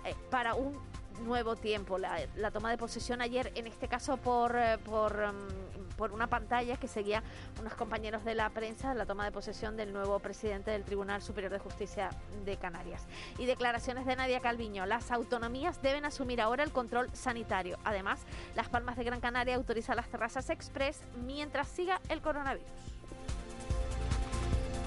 eh, 0.05 0.15
para 0.31 0.53
un 0.53 0.79
nuevo 1.21 1.57
tiempo. 1.57 1.97
La, 1.97 2.19
la 2.37 2.51
toma 2.51 2.69
de 2.69 2.77
posesión 2.77 3.23
ayer, 3.23 3.53
en 3.55 3.67
este 3.67 3.89
caso 3.89 4.19
por, 4.19 4.55
eh, 4.55 4.77
por, 4.85 5.17
mm, 5.17 5.97
por 5.97 6.13
una 6.13 6.27
pantalla 6.27 6.77
que 6.77 6.89
seguía 6.89 7.23
unos 7.59 7.73
compañeros 7.73 8.23
de 8.27 8.35
la 8.35 8.51
prensa, 8.51 8.93
la 8.93 9.07
toma 9.07 9.25
de 9.25 9.33
posesión 9.33 9.79
del 9.79 9.95
nuevo 9.95 10.19
presidente 10.19 10.73
del 10.73 10.85
Tribunal 10.85 11.23
Superior 11.23 11.51
de 11.51 11.59
Justicia 11.59 12.11
de 12.45 12.59
Canarias. 12.59 13.07
Y 13.39 13.47
declaraciones 13.47 14.05
de 14.05 14.15
Nadia 14.15 14.41
Calviño. 14.41 14.85
Las 14.85 15.11
autonomías 15.11 15.81
deben 15.81 16.05
asumir 16.05 16.43
ahora 16.43 16.65
el 16.65 16.71
control 16.71 17.09
sanitario. 17.15 17.79
Además, 17.83 18.21
Las 18.55 18.69
Palmas 18.69 18.99
de 18.99 19.05
Gran 19.05 19.21
Canaria 19.21 19.55
autoriza 19.55 19.95
las 19.95 20.11
terrazas 20.11 20.51
express 20.51 21.01
mientras 21.25 21.67
siga 21.67 21.99
el 22.11 22.21
coronavirus. 22.21 22.94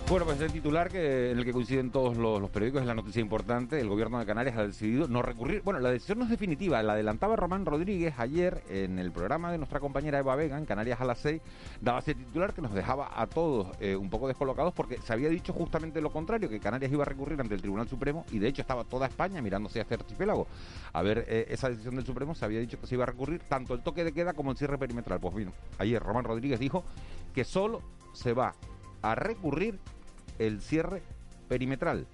Bueno, 0.09 0.25
pues 0.25 0.39
el 0.39 0.53
titular 0.53 0.89
que, 0.89 1.31
en 1.31 1.39
el 1.39 1.43
que 1.43 1.51
coinciden 1.51 1.91
todos 1.91 2.15
los, 2.15 2.49
periódicos 2.49 2.79
es 2.79 2.87
la 2.87 2.95
noticia 2.95 3.21
importante. 3.21 3.77
El 3.77 3.89
gobierno 3.89 4.17
de 4.17 4.25
Canarias 4.25 4.55
ha 4.55 4.65
decidido 4.65 5.09
no 5.09 5.21
recurrir. 5.21 5.61
Bueno, 5.63 5.81
la 5.81 5.91
decisión 5.91 6.19
no 6.19 6.23
es 6.23 6.29
definitiva. 6.29 6.81
La 6.81 6.93
adelantaba 6.93 7.35
Román 7.35 7.65
Rodríguez 7.65 8.13
ayer 8.17 8.63
en 8.69 8.99
el 8.99 9.11
programa 9.11 9.51
de 9.51 9.57
nuestra 9.57 9.81
compañera 9.81 10.19
Eva 10.19 10.37
Vega 10.37 10.57
en 10.57 10.65
Canarias 10.65 11.01
a 11.01 11.05
las 11.05 11.17
6. 11.19 11.41
Daba 11.81 11.99
ese 11.99 12.15
titular 12.15 12.53
que 12.53 12.61
nos 12.61 12.73
dejaba 12.73 13.11
a 13.13 13.27
todos 13.27 13.67
eh, 13.81 13.97
un 13.97 14.09
poco 14.09 14.29
descolocados 14.29 14.73
porque 14.73 14.97
se 15.01 15.11
había 15.11 15.27
dicho 15.27 15.51
justamente 15.51 15.99
lo 15.99 16.09
contrario, 16.09 16.47
que 16.47 16.61
Canarias 16.61 16.89
iba 16.89 17.03
a 17.03 17.05
recurrir 17.05 17.41
ante 17.41 17.55
el 17.55 17.61
Tribunal 17.61 17.89
Supremo 17.89 18.25
y 18.31 18.39
de 18.39 18.47
hecho 18.47 18.61
estaba 18.61 18.85
toda 18.85 19.07
España 19.07 19.41
mirándose 19.41 19.81
hacia 19.81 19.95
este 19.95 20.05
archipiélago. 20.05 20.47
A 20.93 21.01
ver 21.01 21.25
eh, 21.27 21.47
esa 21.49 21.67
decisión 21.67 21.97
del 21.97 22.05
Supremo, 22.05 22.33
se 22.33 22.45
había 22.45 22.61
dicho 22.61 22.79
que 22.79 22.87
se 22.87 22.95
iba 22.95 23.03
a 23.03 23.07
recurrir 23.07 23.41
tanto 23.41 23.73
el 23.73 23.81
toque 23.81 24.05
de 24.05 24.13
queda 24.13 24.31
como 24.31 24.51
el 24.51 24.57
cierre 24.57 24.77
perimetral. 24.77 25.19
Pues 25.19 25.35
bien, 25.35 25.51
ayer 25.79 26.01
Román 26.01 26.23
Rodríguez 26.23 26.61
dijo 26.61 26.85
que 27.35 27.43
solo 27.43 27.81
se 28.13 28.31
va 28.31 28.53
a 29.01 29.13
recurrir 29.13 29.77
el 30.39 30.61
cierre 30.61 31.01
perimetral, 31.47 32.05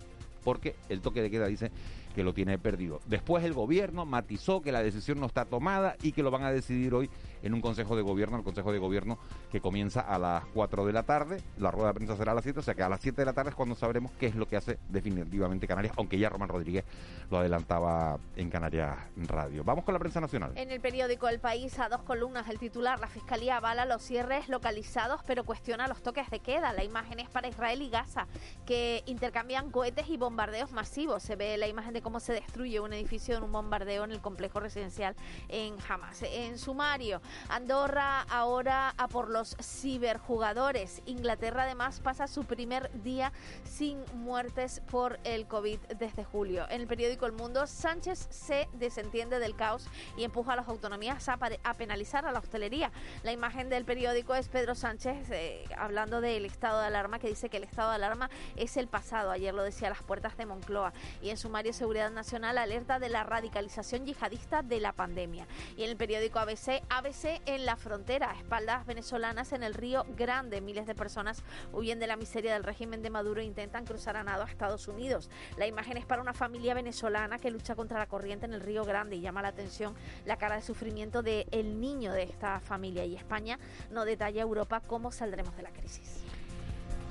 porque 0.44 0.76
el 0.90 1.02
toque 1.02 1.22
de 1.22 1.32
queda 1.32 1.48
dice 1.48 1.72
que 2.14 2.24
lo 2.24 2.34
tiene 2.34 2.58
perdido. 2.58 3.00
Después 3.06 3.44
el 3.44 3.54
gobierno 3.54 4.06
matizó 4.06 4.62
que 4.62 4.72
la 4.72 4.82
decisión 4.82 5.20
no 5.20 5.26
está 5.26 5.46
tomada 5.46 5.96
y 6.02 6.12
que 6.12 6.24
lo 6.24 6.32
van 6.32 6.44
a 6.44 6.52
decidir 6.52 6.94
hoy 6.94 7.10
en 7.42 7.54
un 7.54 7.62
Consejo 7.62 7.96
de 7.96 8.02
Gobierno, 8.02 8.38
el 8.38 8.44
Consejo 8.44 8.72
de 8.72 8.80
Gobierno 8.80 9.18
que 9.52 9.60
comienza 9.60 10.02
a 10.02 10.18
las 10.18 10.46
4 10.54 10.86
de 10.86 10.94
la 10.94 11.04
tarde, 11.04 11.42
la 11.58 11.72
rueda 11.72 11.90
de 11.90 11.94
prensa 11.96 12.16
será 12.16 12.32
a 12.32 12.36
las 12.36 12.44
7, 12.44 12.60
o 12.60 12.64
sea 12.64 12.74
que 12.74 12.84
a 12.84 12.90
las 12.90 13.02
7 13.02 13.22
de 13.22 13.26
la 13.26 13.34
tarde 13.34 13.50
es 13.50 13.56
cuando 13.56 13.76
sabremos 13.76 14.12
qué 14.20 14.28
es 14.28 14.36
lo 14.36 14.48
que 14.48 14.56
hace 14.56 14.80
definitivamente 14.90 15.68
Canarias, 15.68 15.94
aunque 15.98 16.18
ya 16.18 16.30
Román 16.30 16.50
Rodríguez 16.50 16.86
lo 17.30 17.40
adelantaba 17.40 18.18
en 18.36 18.50
Canarias 18.50 18.96
Radio. 19.16 19.64
Vamos 19.64 19.84
con 19.84 19.94
la 19.94 20.00
prensa 20.00 20.22
nacional. 20.22 20.54
En 20.56 20.72
el 20.72 20.80
periódico 20.80 21.28
El 21.28 21.40
País, 21.40 21.80
a 21.80 21.90
dos 21.90 22.04
columnas, 22.04 22.48
el 22.50 22.60
titular, 22.60 23.00
la 23.00 23.08
Fiscalía 23.08 23.58
avala 23.58 23.86
los 23.86 24.02
cierres 24.02 24.50
localizados, 24.50 25.22
pero 25.26 25.44
cuestiona 25.44 25.88
los 25.88 26.02
toques 26.02 26.30
de 26.30 26.40
queda. 26.40 26.74
La 26.74 26.84
imagen 26.84 27.20
es 27.20 27.30
para 27.30 27.48
Israel 27.48 27.82
y 27.82 27.90
Gaza, 27.90 28.28
que 28.66 29.04
intercambian 29.06 29.72
cohetes 29.72 30.10
y 30.10 30.18
bombardeos 30.18 30.72
masivos. 30.72 31.24
Se 31.24 31.36
ve 31.36 31.58
la 31.58 31.68
imagen 31.68 31.94
de 31.94 32.03
cómo 32.04 32.20
se 32.20 32.34
destruye 32.34 32.80
un 32.80 32.94
edificio 32.94 33.36
en 33.38 33.44
un 33.44 33.52
bombardeo 33.52 34.04
en 34.04 34.12
el 34.12 34.22
complejo 34.22 34.60
residencial 34.60 35.16
en 35.50 35.76
Hamas. 35.88 36.22
En 36.24 36.60
sumario, 36.60 37.22
Andorra 37.50 38.22
ahora 38.30 38.94
a 38.98 39.08
por 39.08 39.30
los 39.30 39.56
ciberjugadores. 39.62 41.02
Inglaterra 41.06 41.64
además 41.64 42.00
pasa 42.00 42.28
su 42.28 42.44
primer 42.44 42.92
día 43.02 43.32
sin 43.64 44.04
muertes 44.14 44.82
por 44.92 45.20
el 45.24 45.48
COVID 45.48 45.80
desde 45.98 46.24
julio. 46.24 46.66
En 46.70 46.82
el 46.82 46.88
periódico 46.88 47.26
El 47.26 47.32
Mundo, 47.32 47.66
Sánchez 47.66 48.28
se 48.30 48.68
desentiende 48.74 49.40
del 49.40 49.56
caos 49.56 49.88
y 50.18 50.24
empuja 50.24 50.54
a 50.54 50.56
las 50.58 50.68
autonomías 50.68 51.28
a, 51.30 51.40
a 51.64 51.74
penalizar 51.74 52.26
a 52.26 52.32
la 52.32 52.40
hostelería. 52.40 52.92
La 53.24 53.32
imagen 53.32 53.70
del 53.70 53.86
periódico 53.86 54.36
es 54.36 54.50
Pedro 54.50 54.76
Sánchez 54.76 55.30
eh, 55.32 55.64
hablando 55.78 56.22
del 56.22 56.46
estado 56.46 56.82
de 56.82 56.88
alarma, 56.88 57.20
que 57.20 57.28
dice 57.28 57.50
que 57.50 57.58
el 57.58 57.64
estado 57.64 57.90
de 57.90 57.96
alarma 57.96 58.30
es 58.56 58.76
el 58.78 58.88
pasado. 58.88 59.32
Ayer 59.32 59.54
lo 59.54 59.64
decía 59.64 59.88
a 59.88 59.92
las 59.92 60.04
puertas 60.04 60.36
de 60.38 60.46
Moncloa. 60.46 60.94
Y 61.22 61.30
en 61.30 61.38
sumario 61.38 61.72
Seguridad 61.72 61.93
Nacional 61.94 62.58
alerta 62.58 62.98
de 62.98 63.08
la 63.08 63.24
radicalización 63.24 64.04
yihadista 64.04 64.64
de 64.64 64.80
la 64.80 64.94
pandemia. 64.94 65.46
Y 65.78 65.84
en 65.84 65.92
el 65.92 65.96
periódico 65.96 66.40
ABC, 66.40 66.82
ABC 66.90 67.40
en 67.46 67.68
la 67.68 67.76
frontera, 67.76 68.34
espaldas 68.36 68.88
venezolanas 68.88 69.54
en 69.54 69.62
el 69.62 69.76
río 69.76 70.04
Grande. 70.18 70.60
Miles 70.60 70.88
de 70.88 70.96
personas 70.96 71.44
huyen 71.72 72.00
de 72.00 72.08
la 72.08 72.16
miseria 72.16 72.54
del 72.54 72.64
régimen 72.64 73.04
de 73.04 73.12
Maduro 73.12 73.42
e 73.42 73.46
intentan 73.46 73.86
cruzar 73.86 74.18
a 74.18 74.24
nado 74.24 74.42
a 74.42 74.50
Estados 74.50 74.88
Unidos. 74.88 75.30
La 75.56 75.68
imagen 75.68 75.98
es 75.98 76.06
para 76.06 76.24
una 76.24 76.34
familia 76.34 76.74
venezolana 76.74 77.38
que 77.38 77.52
lucha 77.52 77.76
contra 77.76 78.00
la 78.00 78.08
corriente 78.08 78.48
en 78.48 78.54
el 78.54 78.62
río 78.62 78.86
Grande 78.86 79.18
y 79.18 79.22
llama 79.22 79.44
la 79.44 79.50
atención 79.50 79.94
la 80.26 80.38
cara 80.38 80.56
de 80.56 80.64
sufrimiento 80.64 81.22
del 81.22 81.46
el 81.52 81.80
niño 81.80 82.12
de 82.12 82.24
esta 82.24 82.60
familia. 82.60 83.06
Y 83.06 83.16
España 83.16 83.60
no 83.92 84.04
detalla 84.04 84.42
a 84.42 84.44
Europa 84.44 84.82
cómo 84.82 85.12
saldremos 85.12 85.56
de 85.56 85.62
la 85.62 85.70
crisis. 85.70 86.23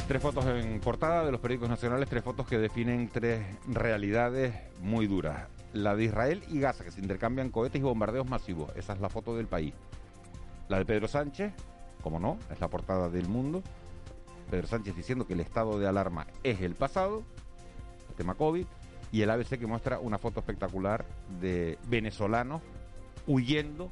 Tres 0.09 0.21
fotos 0.21 0.45
en 0.47 0.81
portada 0.81 1.25
de 1.25 1.33
los 1.33 1.41
periódicos 1.41 1.71
nacionales, 1.71 2.09
tres 2.09 2.23
fotos 2.23 2.47
que 2.47 2.59
definen 2.59 3.09
tres 3.09 3.45
realidades 3.67 4.55
muy 4.81 5.07
duras. 5.07 5.49
La 5.73 5.97
de 5.97 6.05
Israel 6.05 6.43
y 6.49 6.61
Gaza, 6.61 6.85
que 6.85 6.91
se 6.91 7.01
intercambian 7.01 7.51
cohetes 7.51 7.81
y 7.81 7.85
bombardeos 7.85 8.29
masivos. 8.29 8.71
Esa 8.77 8.93
es 8.93 9.01
la 9.01 9.09
foto 9.09 9.37
del 9.37 9.47
país. 9.47 9.73
La 10.69 10.79
de 10.79 10.85
Pedro 10.85 11.09
Sánchez, 11.09 11.53
como 12.03 12.19
no, 12.19 12.37
es 12.51 12.61
la 12.61 12.69
portada 12.69 13.09
del 13.09 13.29
mundo. 13.29 13.63
Pedro 14.51 14.67
Sánchez 14.67 14.95
diciendo 14.97 15.27
que 15.27 15.33
el 15.33 15.41
estado 15.41 15.79
de 15.79 15.89
alarma 15.89 16.27
es 16.43 16.61
el 16.61 16.75
pasado, 16.75 17.23
el 18.11 18.15
tema 18.17 18.35
COVID, 18.35 18.67
y 19.13 19.23
el 19.23 19.31
ABC 19.31 19.59
que 19.59 19.67
muestra 19.67 19.99
una 19.99 20.19
foto 20.19 20.41
espectacular 20.41 21.05
de 21.41 21.79
venezolanos 21.89 22.61
huyendo 23.27 23.91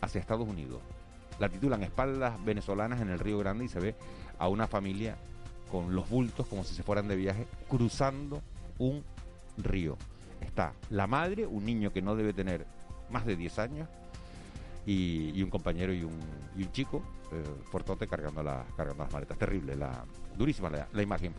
hacia 0.00 0.20
Estados 0.20 0.48
Unidos. 0.48 0.80
La 1.38 1.48
titulan 1.48 1.82
Espaldas 1.82 2.42
venezolanas 2.44 3.00
en 3.00 3.10
el 3.10 3.18
Río 3.18 3.38
Grande 3.38 3.64
y 3.64 3.68
se 3.68 3.80
ve 3.80 3.94
a 4.38 4.48
una 4.48 4.66
familia 4.66 5.16
con 5.70 5.94
los 5.94 6.08
bultos 6.08 6.46
como 6.46 6.64
si 6.64 6.74
se 6.74 6.82
fueran 6.82 7.08
de 7.08 7.16
viaje 7.16 7.46
cruzando 7.68 8.42
un 8.78 9.04
río. 9.56 9.96
Está 10.40 10.72
la 10.90 11.06
madre, 11.06 11.46
un 11.46 11.64
niño 11.64 11.92
que 11.92 12.02
no 12.02 12.14
debe 12.14 12.32
tener 12.32 12.66
más 13.10 13.24
de 13.26 13.36
10 13.36 13.58
años, 13.58 13.88
y, 14.86 15.42
un 15.42 15.50
compañero 15.50 15.92
y 15.92 16.04
un, 16.04 16.72
chico, 16.72 17.02
eh, 17.32 17.42
fortote, 17.70 18.06
cargando, 18.06 18.42
la, 18.42 18.64
cargando 18.76 19.02
las 19.02 19.12
maletas. 19.12 19.36
Terrible, 19.36 19.74
la, 19.74 20.04
durísima 20.36 20.70
la, 20.70 20.88
la 20.92 21.02
imagen. 21.02 21.34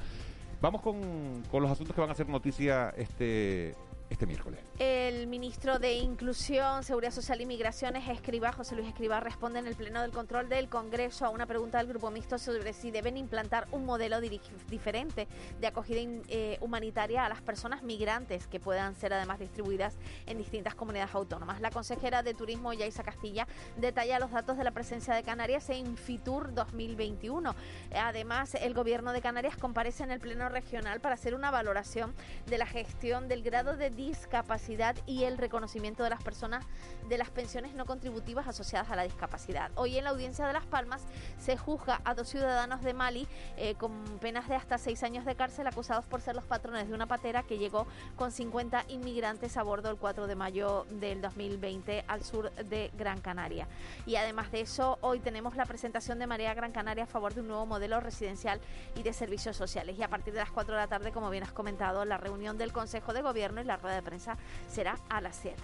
Vamos 0.61 0.81
con, 0.81 1.43
con 1.49 1.61
los 1.61 1.71
asuntos 1.71 1.95
que 1.95 2.01
van 2.01 2.09
a 2.09 2.15
ser 2.15 2.27
noticia 2.27 2.89
este, 2.97 3.75
este 4.09 4.25
miércoles. 4.25 4.59
El 4.79 5.27
ministro 5.27 5.79
de 5.79 5.93
Inclusión, 5.93 6.83
Seguridad 6.83 7.11
Social 7.11 7.41
y 7.41 7.45
Migraciones, 7.45 8.07
Escriba, 8.07 8.51
José 8.51 8.75
Luis 8.75 8.87
Escriba, 8.87 9.19
responde 9.19 9.59
en 9.59 9.67
el 9.67 9.75
Pleno 9.75 10.01
del 10.01 10.11
Control 10.11 10.49
del 10.49 10.69
Congreso 10.69 11.25
a 11.25 11.29
una 11.29 11.45
pregunta 11.45 11.77
del 11.79 11.87
Grupo 11.87 12.11
Mixto 12.11 12.37
sobre 12.37 12.73
si 12.73 12.91
deben 12.91 13.17
implantar 13.17 13.67
un 13.71 13.85
modelo 13.85 14.21
diferente 14.21 15.27
de 15.59 15.67
acogida 15.67 15.99
eh, 16.29 16.57
humanitaria 16.61 17.25
a 17.25 17.29
las 17.29 17.41
personas 17.41 17.83
migrantes 17.83 18.47
que 18.47 18.59
puedan 18.59 18.95
ser 18.95 19.13
además 19.13 19.39
distribuidas 19.39 19.97
en 20.25 20.37
distintas 20.37 20.75
comunidades 20.75 21.13
autónomas. 21.15 21.59
La 21.61 21.71
consejera 21.71 22.23
de 22.23 22.33
Turismo, 22.33 22.73
Yaisa 22.73 23.03
Castilla, 23.03 23.47
detalla 23.77 24.19
los 24.19 24.31
datos 24.31 24.57
de 24.57 24.63
la 24.63 24.71
presencia 24.71 25.15
de 25.15 25.23
Canarias 25.23 25.69
en 25.69 25.97
FITUR 25.97 26.53
2021. 26.53 27.55
Además, 27.95 28.55
el 28.55 28.73
Gobierno 28.73 29.11
de 29.11 29.21
Canarias 29.21 29.57
comparece 29.57 30.03
en 30.03 30.11
el 30.11 30.19
Pleno 30.19 30.49
Regional 30.49 31.01
para 31.01 31.15
hacer 31.15 31.33
una 31.33 31.51
valoración 31.51 32.13
de 32.45 32.57
la 32.57 32.65
gestión 32.65 33.27
del 33.27 33.43
grado 33.43 33.75
de 33.75 33.89
discapacidad 33.97 34.95
y 35.05 35.23
el 35.23 35.37
reconocimiento 35.37 36.03
de 36.03 36.11
las 36.11 36.23
personas 36.23 36.65
de 37.09 37.17
las 37.17 37.29
pensiones 37.29 37.73
no 37.73 37.85
contributivas 37.85 38.47
asociadas 38.47 38.89
a 38.91 38.95
la 38.95 39.03
discapacidad. 39.03 39.71
Hoy 39.75 39.97
en 39.97 40.05
la 40.05 40.11
audiencia 40.11 40.47
de 40.47 40.53
Las 40.53 40.65
Palmas 40.65 41.01
se 41.39 41.57
juzga 41.57 41.99
a 42.05 42.13
dos 42.13 42.29
ciudadanos 42.29 42.83
de 42.83 42.93
Mali 42.93 43.27
eh, 43.57 43.75
con 43.75 43.91
penas 44.19 44.47
de 44.47 44.55
hasta 44.55 44.77
seis 44.77 45.03
años 45.03 45.25
de 45.25 45.35
cárcel 45.35 45.67
acusados 45.67 46.05
por 46.05 46.21
ser 46.21 46.35
los 46.35 46.45
patrones 46.45 46.87
de 46.87 46.93
una 46.93 47.07
patera 47.07 47.43
que 47.43 47.57
llegó 47.57 47.87
con 48.15 48.31
50 48.31 48.85
inmigrantes 48.89 49.57
a 49.57 49.63
bordo 49.63 49.89
el 49.89 49.97
4 49.97 50.27
de 50.27 50.35
mayo 50.35 50.85
del 50.91 51.21
2020 51.21 52.05
al 52.07 52.23
sur 52.23 52.51
de 52.51 52.91
Gran 52.97 53.19
Canaria. 53.19 53.67
Y 54.05 54.15
además 54.15 54.51
de 54.51 54.61
eso, 54.61 54.99
hoy 55.01 55.19
tenemos 55.19 55.55
la 55.55 55.65
presentación 55.65 56.19
de 56.19 56.27
Marea 56.27 56.53
Gran 56.53 56.71
Canaria 56.71 57.05
a 57.05 57.07
favor 57.07 57.33
de 57.33 57.41
un 57.41 57.47
nuevo 57.47 57.65
modelo 57.65 57.99
residencial 57.99 58.61
y 58.95 59.01
de 59.01 59.11
servicios 59.11 59.57
sociales. 59.57 59.97
Y 59.97 60.03
a 60.03 60.07
partir 60.07 60.33
de 60.33 60.39
las 60.39 60.51
4 60.51 60.75
de 60.75 60.81
la 60.81 60.87
tarde, 60.87 61.11
como 61.11 61.31
bien 61.31 61.43
has 61.43 61.51
comentado, 61.51 62.05
la 62.05 62.17
reunión 62.17 62.59
del 62.59 62.71
Consejo 62.71 63.13
de 63.13 63.23
Gobierno 63.23 63.61
y 63.61 63.63
la 63.63 63.77
de 63.95 64.01
prensa 64.01 64.37
será 64.67 64.97
a 65.09 65.21
las 65.21 65.35
7. 65.37 65.55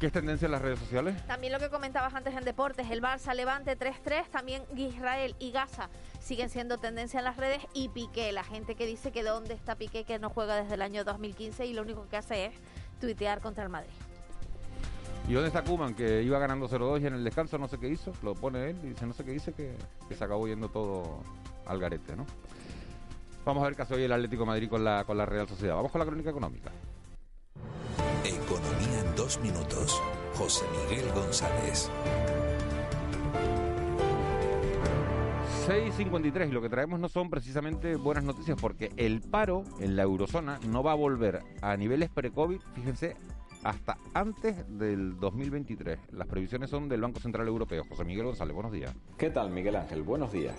¿Qué 0.00 0.06
es 0.06 0.12
tendencia 0.12 0.46
en 0.46 0.52
las 0.52 0.62
redes 0.62 0.78
sociales? 0.78 1.14
También 1.26 1.52
lo 1.52 1.58
que 1.58 1.68
comentabas 1.68 2.14
antes 2.14 2.34
en 2.34 2.42
deportes, 2.42 2.90
el 2.90 3.02
Barça 3.02 3.34
Levante 3.34 3.78
3-3, 3.78 4.30
también 4.30 4.62
Israel 4.74 5.36
y 5.38 5.50
Gaza 5.50 5.90
siguen 6.20 6.48
siendo 6.48 6.78
tendencia 6.78 7.18
en 7.18 7.24
las 7.24 7.36
redes 7.36 7.60
y 7.74 7.90
Piqué, 7.90 8.32
la 8.32 8.42
gente 8.42 8.76
que 8.76 8.86
dice 8.86 9.12
que 9.12 9.22
dónde 9.22 9.52
está 9.52 9.74
Piqué 9.74 10.04
que 10.04 10.18
no 10.18 10.30
juega 10.30 10.56
desde 10.56 10.74
el 10.74 10.82
año 10.82 11.04
2015 11.04 11.66
y 11.66 11.74
lo 11.74 11.82
único 11.82 12.08
que 12.08 12.16
hace 12.16 12.46
es 12.46 12.54
tuitear 12.98 13.42
contra 13.42 13.62
el 13.62 13.68
Madrid. 13.68 13.90
¿Y 15.28 15.34
dónde 15.34 15.48
está 15.48 15.62
Kuman? 15.62 15.94
Que 15.94 16.22
iba 16.22 16.38
ganando 16.38 16.66
0-2 16.66 17.02
y 17.02 17.06
en 17.06 17.14
el 17.14 17.22
descanso 17.22 17.58
no 17.58 17.68
sé 17.68 17.78
qué 17.78 17.88
hizo, 17.88 18.12
lo 18.22 18.34
pone 18.34 18.70
él 18.70 18.78
y 18.82 18.88
dice 18.88 19.04
no 19.04 19.12
sé 19.12 19.22
qué 19.22 19.32
dice, 19.32 19.52
que, 19.52 19.76
que 20.08 20.14
se 20.14 20.24
acabó 20.24 20.48
yendo 20.48 20.70
todo 20.70 21.22
al 21.66 21.78
garete, 21.78 22.16
¿no? 22.16 22.24
Vamos 23.44 23.62
a 23.62 23.66
ver 23.66 23.76
qué 23.76 23.82
hace 23.82 23.94
hoy 23.94 24.04
el 24.04 24.12
Atlético 24.12 24.46
Madrid 24.46 24.70
con 24.70 24.82
la, 24.82 25.04
con 25.04 25.18
la 25.18 25.26
Real 25.26 25.46
Sociedad. 25.46 25.74
Vamos 25.76 25.92
con 25.92 25.98
la 25.98 26.06
crónica 26.06 26.30
económica. 26.30 26.70
Economía 28.24 29.00
en 29.00 29.16
dos 29.16 29.40
minutos. 29.40 30.00
José 30.34 30.66
Miguel 30.88 31.10
González. 31.12 31.90
6.53 35.66 36.48
y 36.48 36.52
lo 36.52 36.60
que 36.60 36.68
traemos 36.68 37.00
no 37.00 37.08
son 37.08 37.30
precisamente 37.30 37.96
buenas 37.96 38.24
noticias 38.24 38.58
porque 38.60 38.90
el 38.98 39.22
paro 39.22 39.64
en 39.80 39.96
la 39.96 40.02
eurozona 40.02 40.58
no 40.68 40.82
va 40.82 40.92
a 40.92 40.96
volver 40.96 41.40
a 41.62 41.76
niveles 41.76 42.10
pre-COVID, 42.10 42.60
fíjense, 42.74 43.16
hasta 43.62 43.96
antes 44.12 44.56
del 44.68 45.18
2023. 45.18 45.98
Las 46.12 46.28
previsiones 46.28 46.68
son 46.68 46.90
del 46.90 47.00
Banco 47.00 47.20
Central 47.20 47.48
Europeo. 47.48 47.84
José 47.88 48.04
Miguel 48.04 48.26
González, 48.26 48.54
buenos 48.54 48.72
días. 48.72 48.94
¿Qué 49.16 49.30
tal, 49.30 49.50
Miguel 49.50 49.76
Ángel? 49.76 50.02
Buenos 50.02 50.30
días. 50.30 50.56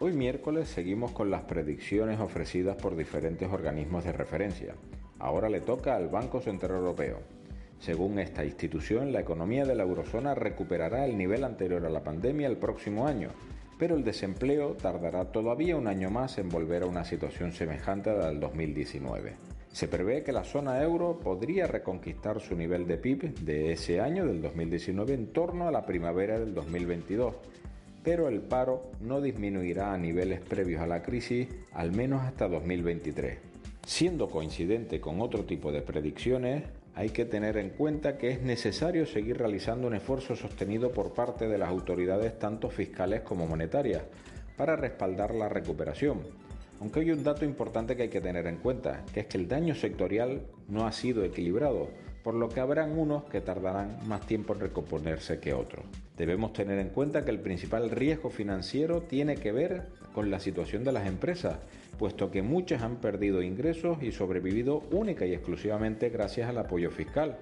Hoy 0.00 0.12
miércoles 0.12 0.68
seguimos 0.68 1.12
con 1.12 1.30
las 1.30 1.42
predicciones 1.42 2.18
ofrecidas 2.18 2.76
por 2.76 2.96
diferentes 2.96 3.48
organismos 3.52 4.04
de 4.04 4.12
referencia. 4.12 4.74
Ahora 5.18 5.48
le 5.48 5.60
toca 5.60 5.96
al 5.96 6.08
Banco 6.08 6.40
Central 6.40 6.76
Europeo. 6.76 7.18
Según 7.80 8.18
esta 8.18 8.44
institución, 8.44 9.12
la 9.12 9.20
economía 9.20 9.64
de 9.64 9.74
la 9.74 9.84
eurozona 9.84 10.34
recuperará 10.34 11.04
el 11.04 11.16
nivel 11.16 11.44
anterior 11.44 11.84
a 11.86 11.90
la 11.90 12.02
pandemia 12.02 12.48
el 12.48 12.56
próximo 12.56 13.06
año, 13.06 13.30
pero 13.78 13.94
el 13.94 14.04
desempleo 14.04 14.74
tardará 14.74 15.26
todavía 15.26 15.76
un 15.76 15.86
año 15.86 16.10
más 16.10 16.38
en 16.38 16.48
volver 16.48 16.82
a 16.82 16.86
una 16.86 17.04
situación 17.04 17.52
semejante 17.52 18.10
a 18.10 18.14
la 18.14 18.26
del 18.28 18.40
2019. 18.40 19.34
Se 19.72 19.86
prevé 19.86 20.24
que 20.24 20.32
la 20.32 20.44
zona 20.44 20.82
euro 20.82 21.20
podría 21.20 21.66
reconquistar 21.66 22.40
su 22.40 22.56
nivel 22.56 22.86
de 22.88 22.96
PIB 22.96 23.34
de 23.40 23.72
ese 23.72 24.00
año, 24.00 24.26
del 24.26 24.42
2019, 24.42 25.14
en 25.14 25.32
torno 25.32 25.68
a 25.68 25.70
la 25.70 25.86
primavera 25.86 26.38
del 26.38 26.54
2022, 26.54 27.34
pero 28.02 28.28
el 28.28 28.40
paro 28.40 28.90
no 29.00 29.20
disminuirá 29.20 29.92
a 29.92 29.98
niveles 29.98 30.40
previos 30.40 30.80
a 30.80 30.86
la 30.86 31.02
crisis 31.02 31.48
al 31.72 31.92
menos 31.92 32.22
hasta 32.22 32.48
2023. 32.48 33.47
Siendo 33.88 34.28
coincidente 34.28 35.00
con 35.00 35.22
otro 35.22 35.46
tipo 35.46 35.72
de 35.72 35.80
predicciones, 35.80 36.62
hay 36.94 37.08
que 37.08 37.24
tener 37.24 37.56
en 37.56 37.70
cuenta 37.70 38.18
que 38.18 38.28
es 38.28 38.42
necesario 38.42 39.06
seguir 39.06 39.38
realizando 39.38 39.86
un 39.86 39.94
esfuerzo 39.94 40.36
sostenido 40.36 40.92
por 40.92 41.14
parte 41.14 41.48
de 41.48 41.56
las 41.56 41.70
autoridades 41.70 42.38
tanto 42.38 42.68
fiscales 42.68 43.22
como 43.22 43.46
monetarias 43.46 44.02
para 44.58 44.76
respaldar 44.76 45.34
la 45.34 45.48
recuperación. 45.48 46.18
Aunque 46.80 47.00
hay 47.00 47.12
un 47.12 47.24
dato 47.24 47.46
importante 47.46 47.96
que 47.96 48.02
hay 48.02 48.08
que 48.10 48.20
tener 48.20 48.46
en 48.46 48.56
cuenta, 48.56 49.06
que 49.14 49.20
es 49.20 49.26
que 49.26 49.38
el 49.38 49.48
daño 49.48 49.74
sectorial 49.74 50.42
no 50.68 50.86
ha 50.86 50.92
sido 50.92 51.24
equilibrado, 51.24 51.88
por 52.22 52.34
lo 52.34 52.50
que 52.50 52.60
habrán 52.60 52.98
unos 52.98 53.24
que 53.24 53.40
tardarán 53.40 54.06
más 54.06 54.26
tiempo 54.26 54.52
en 54.52 54.60
recomponerse 54.60 55.40
que 55.40 55.54
otros. 55.54 55.86
Debemos 56.14 56.52
tener 56.52 56.78
en 56.78 56.90
cuenta 56.90 57.24
que 57.24 57.30
el 57.30 57.40
principal 57.40 57.88
riesgo 57.88 58.28
financiero 58.28 59.00
tiene 59.00 59.36
que 59.36 59.50
ver 59.50 59.86
con 60.12 60.30
la 60.30 60.40
situación 60.40 60.84
de 60.84 60.92
las 60.92 61.06
empresas, 61.06 61.56
puesto 61.98 62.30
que 62.30 62.42
muchas 62.42 62.82
han 62.82 62.96
perdido 62.96 63.42
ingresos 63.42 64.02
y 64.02 64.12
sobrevivido 64.12 64.84
única 64.92 65.26
y 65.26 65.34
exclusivamente 65.34 66.08
gracias 66.08 66.48
al 66.48 66.58
apoyo 66.58 66.90
fiscal, 66.90 67.36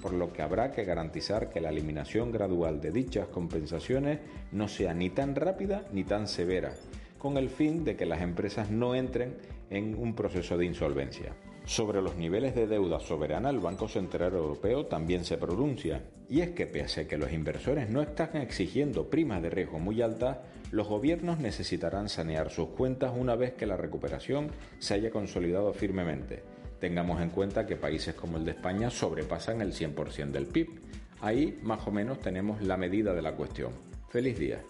por 0.00 0.12
lo 0.12 0.32
que 0.32 0.42
habrá 0.42 0.70
que 0.70 0.84
garantizar 0.84 1.48
que 1.48 1.60
la 1.60 1.70
eliminación 1.70 2.30
gradual 2.30 2.80
de 2.80 2.92
dichas 2.92 3.28
compensaciones 3.28 4.20
no 4.52 4.68
sea 4.68 4.94
ni 4.94 5.10
tan 5.10 5.34
rápida 5.34 5.86
ni 5.92 6.04
tan 6.04 6.28
severa, 6.28 6.74
con 7.18 7.36
el 7.38 7.48
fin 7.48 7.84
de 7.84 7.96
que 7.96 8.06
las 8.06 8.20
empresas 8.20 8.70
no 8.70 8.94
entren 8.94 9.36
en 9.70 9.96
un 9.96 10.14
proceso 10.14 10.58
de 10.58 10.66
insolvencia. 10.66 11.34
Sobre 11.64 12.02
los 12.02 12.16
niveles 12.16 12.54
de 12.54 12.66
deuda 12.66 12.98
soberana, 12.98 13.50
el 13.50 13.60
Banco 13.60 13.88
Central 13.88 14.34
Europeo 14.34 14.86
también 14.86 15.24
se 15.24 15.38
pronuncia, 15.38 16.02
y 16.28 16.40
es 16.40 16.50
que 16.50 16.66
pese 16.66 17.02
a 17.02 17.08
que 17.08 17.16
los 17.16 17.32
inversores 17.32 17.88
no 17.88 18.02
están 18.02 18.36
exigiendo 18.36 19.08
primas 19.08 19.42
de 19.42 19.50
riesgo 19.50 19.78
muy 19.78 20.02
altas, 20.02 20.38
los 20.72 20.88
gobiernos 20.88 21.38
necesitarán 21.38 22.08
sanear 22.08 22.50
sus 22.50 22.70
cuentas 22.70 23.12
una 23.16 23.36
vez 23.36 23.52
que 23.52 23.66
la 23.66 23.76
recuperación 23.76 24.50
se 24.78 24.94
haya 24.94 25.10
consolidado 25.10 25.72
firmemente. 25.72 26.42
Tengamos 26.80 27.20
en 27.20 27.30
cuenta 27.30 27.64
que 27.64 27.76
países 27.76 28.14
como 28.14 28.38
el 28.38 28.44
de 28.44 28.52
España 28.52 28.90
sobrepasan 28.90 29.60
el 29.60 29.72
100% 29.72 30.32
del 30.32 30.46
PIB. 30.46 30.80
Ahí 31.20 31.60
más 31.62 31.86
o 31.86 31.92
menos 31.92 32.18
tenemos 32.18 32.60
la 32.62 32.76
medida 32.76 33.14
de 33.14 33.22
la 33.22 33.36
cuestión. 33.36 33.72
Feliz 34.08 34.38
día. 34.38 34.60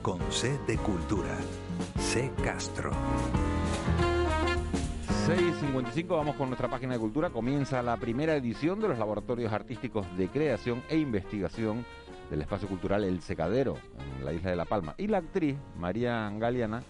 Con 0.00 0.20
C 0.32 0.58
de 0.66 0.76
Cultura. 0.78 1.36
C 1.98 2.30
Castro. 2.42 2.92
6.55, 5.30 6.08
vamos 6.08 6.34
con 6.34 6.48
nuestra 6.48 6.68
página 6.68 6.94
de 6.94 6.98
cultura. 6.98 7.30
Comienza 7.30 7.80
la 7.82 7.96
primera 7.98 8.34
edición 8.34 8.80
de 8.80 8.88
los 8.88 8.98
laboratorios 8.98 9.52
artísticos 9.52 10.04
de 10.18 10.26
creación 10.26 10.82
e 10.88 10.98
investigación 10.98 11.86
del 12.30 12.40
espacio 12.40 12.66
cultural 12.66 13.04
El 13.04 13.20
Secadero, 13.20 13.78
en 14.18 14.24
la 14.24 14.32
isla 14.32 14.50
de 14.50 14.56
La 14.56 14.64
Palma. 14.64 14.96
Y 14.98 15.06
la 15.06 15.18
actriz 15.18 15.54
María 15.78 16.28
Galeana 16.36 16.82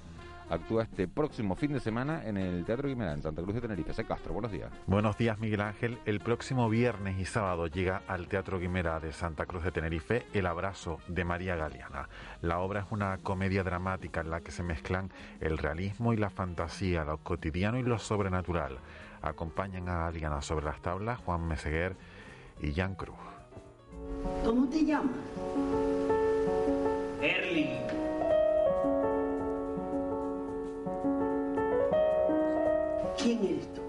actúa 0.50 0.82
este 0.82 1.08
próximo 1.08 1.54
fin 1.54 1.72
de 1.72 1.80
semana 1.80 2.22
en 2.26 2.36
el 2.36 2.64
Teatro 2.64 2.88
Guimerá, 2.88 3.12
en 3.12 3.22
Santa 3.22 3.40
Cruz 3.42 3.54
de 3.54 3.60
Tenerife. 3.60 3.94
Se 3.94 4.04
Castro, 4.04 4.32
buenos 4.32 4.52
días. 4.52 4.70
Buenos 4.86 5.16
días, 5.16 5.38
Miguel 5.38 5.60
Ángel. 5.60 5.98
El 6.04 6.20
próximo 6.20 6.68
viernes 6.68 7.18
y 7.18 7.24
sábado 7.24 7.68
llega 7.68 8.02
al 8.08 8.26
Teatro 8.26 8.58
Guimerá 8.58 9.00
de 9.00 9.12
Santa 9.12 9.46
Cruz 9.46 9.62
de 9.62 9.70
Tenerife 9.70 10.26
El 10.34 10.46
Abrazo 10.46 10.98
de 11.06 11.24
María 11.24 11.54
Galeana. 11.54 12.08
La 12.42 12.58
obra 12.58 12.80
es 12.80 12.86
una 12.90 13.18
comedia 13.18 13.62
dramática 13.62 14.20
en 14.20 14.30
la 14.30 14.40
que 14.40 14.50
se 14.50 14.62
mezclan 14.62 15.10
el 15.40 15.56
realismo 15.56 16.12
y 16.12 16.16
la 16.16 16.30
fantasía, 16.30 17.04
lo 17.04 17.18
cotidiano 17.18 17.78
y 17.78 17.82
lo 17.82 17.98
sobrenatural. 17.98 18.78
Acompañan 19.22 19.88
a 19.88 19.98
Galeana 19.98 20.42
sobre 20.42 20.66
las 20.66 20.80
tablas 20.82 21.20
Juan 21.20 21.46
Meseguer 21.46 21.96
y 22.60 22.72
Jan 22.72 22.96
Cruz. 22.96 23.16
¿Cómo 24.44 24.68
te 24.68 24.84
llamas? 24.84 25.14
Erling. 27.22 27.99
¿Quién 33.22 33.44
eres 33.44 33.74
tú? 33.74 33.83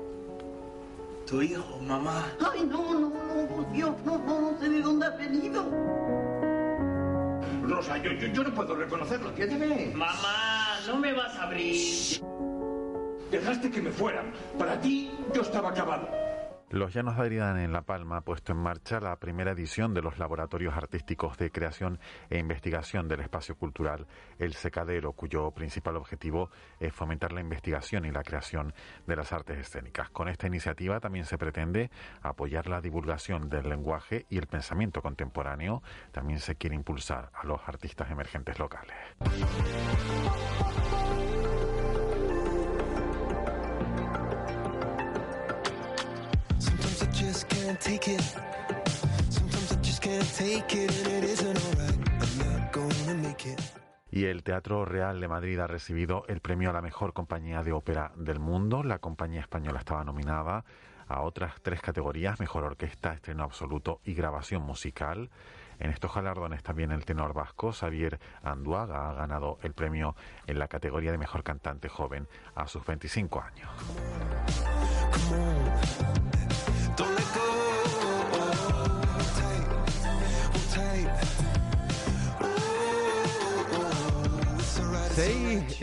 Tu 1.26 1.42
hijo, 1.42 1.80
mamá. 1.80 2.26
Ay, 2.52 2.68
no, 2.70 2.94
no, 2.94 3.10
no, 3.10 3.48
por 3.48 3.72
Dios, 3.72 3.96
no, 4.04 4.18
no, 4.18 4.42
no 4.42 4.60
sé 4.60 4.68
de 4.68 4.82
dónde 4.82 5.06
has 5.06 5.18
venido. 5.18 5.64
Rosa, 7.64 7.98
yo, 8.00 8.12
yo, 8.12 8.28
yo 8.28 8.44
no 8.44 8.54
puedo 8.54 8.76
reconocerlo, 8.76 9.30
entiéndeme. 9.30 9.92
Mamá, 9.96 10.80
no 10.86 10.98
me 10.98 11.14
vas 11.14 11.34
a 11.38 11.44
abrir. 11.44 12.22
Dejaste 13.32 13.72
que 13.72 13.82
me 13.82 13.92
fueran. 13.92 14.34
Para 14.60 14.80
ti, 14.82 15.10
yo 15.34 15.42
estaba 15.42 15.70
acabado. 15.70 16.21
Los 16.72 16.94
Llanos 16.94 17.18
de 17.18 17.24
Aridane 17.24 17.66
en 17.66 17.74
La 17.74 17.82
Palma 17.82 18.16
ha 18.16 18.22
puesto 18.22 18.54
en 18.54 18.60
marcha 18.60 19.02
la 19.02 19.18
primera 19.18 19.52
edición 19.52 19.94
de 19.94 20.02
los 20.02 20.18
laboratorios 20.18 20.74
artísticos 20.74 21.38
de 21.38 21.52
creación 21.52 22.00
e 22.30 22.40
investigación 22.40 23.10
del 23.10 23.20
espacio 23.20 23.56
cultural 23.58 24.08
El 24.40 24.54
Secadero, 24.54 25.12
cuyo 25.12 25.52
principal 25.52 25.98
objetivo 25.98 26.50
es 26.80 26.94
fomentar 26.94 27.34
la 27.34 27.42
investigación 27.42 28.06
y 28.06 28.12
la 28.12 28.24
creación 28.24 28.74
de 29.06 29.18
las 29.18 29.34
artes 29.34 29.58
escénicas. 29.58 30.12
Con 30.12 30.30
esta 30.30 30.48
iniciativa 30.48 31.02
también 31.02 31.26
se 31.26 31.38
pretende 31.38 31.92
apoyar 32.22 32.68
la 32.68 32.80
divulgación 32.80 33.50
del 33.50 33.68
lenguaje 33.68 34.26
y 34.30 34.38
el 34.38 34.48
pensamiento 34.48 35.02
contemporáneo. 35.02 35.84
También 36.14 36.40
se 36.40 36.56
quiere 36.56 36.78
impulsar 36.78 37.32
a 37.34 37.46
los 37.46 37.60
artistas 37.68 38.10
emergentes 38.12 38.58
locales. 38.60 38.96
Just 47.42 47.48
can't 47.50 47.80
take 47.80 48.08
it. 48.08 48.22
Sometimes 49.30 49.72
I 49.72 49.76
just 49.82 50.02
can't 50.02 50.36
take 50.36 50.76
it, 50.76 50.92
and 51.06 51.08
it 51.08 51.24
isn't 51.24 51.58
alright. 51.58 51.98
I'm 52.20 52.38
not 52.40 52.72
gonna 52.72 53.14
make 53.16 53.46
it. 53.46 53.62
Y 54.12 54.26
el 54.26 54.44
Teatro 54.44 54.84
Real 54.86 55.22
de 55.22 55.28
Madrid 55.28 55.58
ha 55.60 55.68
recibido 55.68 56.26
el 56.28 56.42
premio 56.42 56.70
a 56.70 56.74
la 56.74 56.82
mejor 56.82 57.14
compañía 57.14 57.64
de 57.64 57.72
ópera 57.72 58.12
del 58.16 58.40
mundo. 58.40 58.84
La 58.84 59.00
compañía 59.00 59.40
española 59.40 59.80
estaba 59.80 60.04
nominada 60.04 60.66
a 61.08 61.22
otras 61.22 61.56
tres 61.62 61.82
categorías, 61.82 62.40
mejor 62.40 62.64
orquesta, 62.64 63.14
estreno 63.14 63.44
absoluto 63.44 64.02
y 64.04 64.14
grabación 64.14 64.64
musical. 64.64 65.30
En 65.80 65.90
estos 65.90 66.14
galardones 66.14 66.62
también 66.62 66.92
el 66.92 67.06
tenor 67.06 67.34
vasco 67.34 67.72
Xavier 67.72 68.20
Anduaga 68.44 69.10
ha 69.10 69.14
ganado 69.14 69.58
el 69.64 69.74
premio 69.74 70.16
en 70.46 70.60
la 70.60 70.68
categoría 70.68 71.12
de 71.12 71.18
mejor 71.18 71.44
cantante 71.44 71.90
joven 71.90 72.28
a 72.54 72.68
sus 72.68 72.86
25 72.86 73.42
años. 73.42 73.70
Don't 77.02 77.16
let 77.16 77.34
go. 77.34 77.61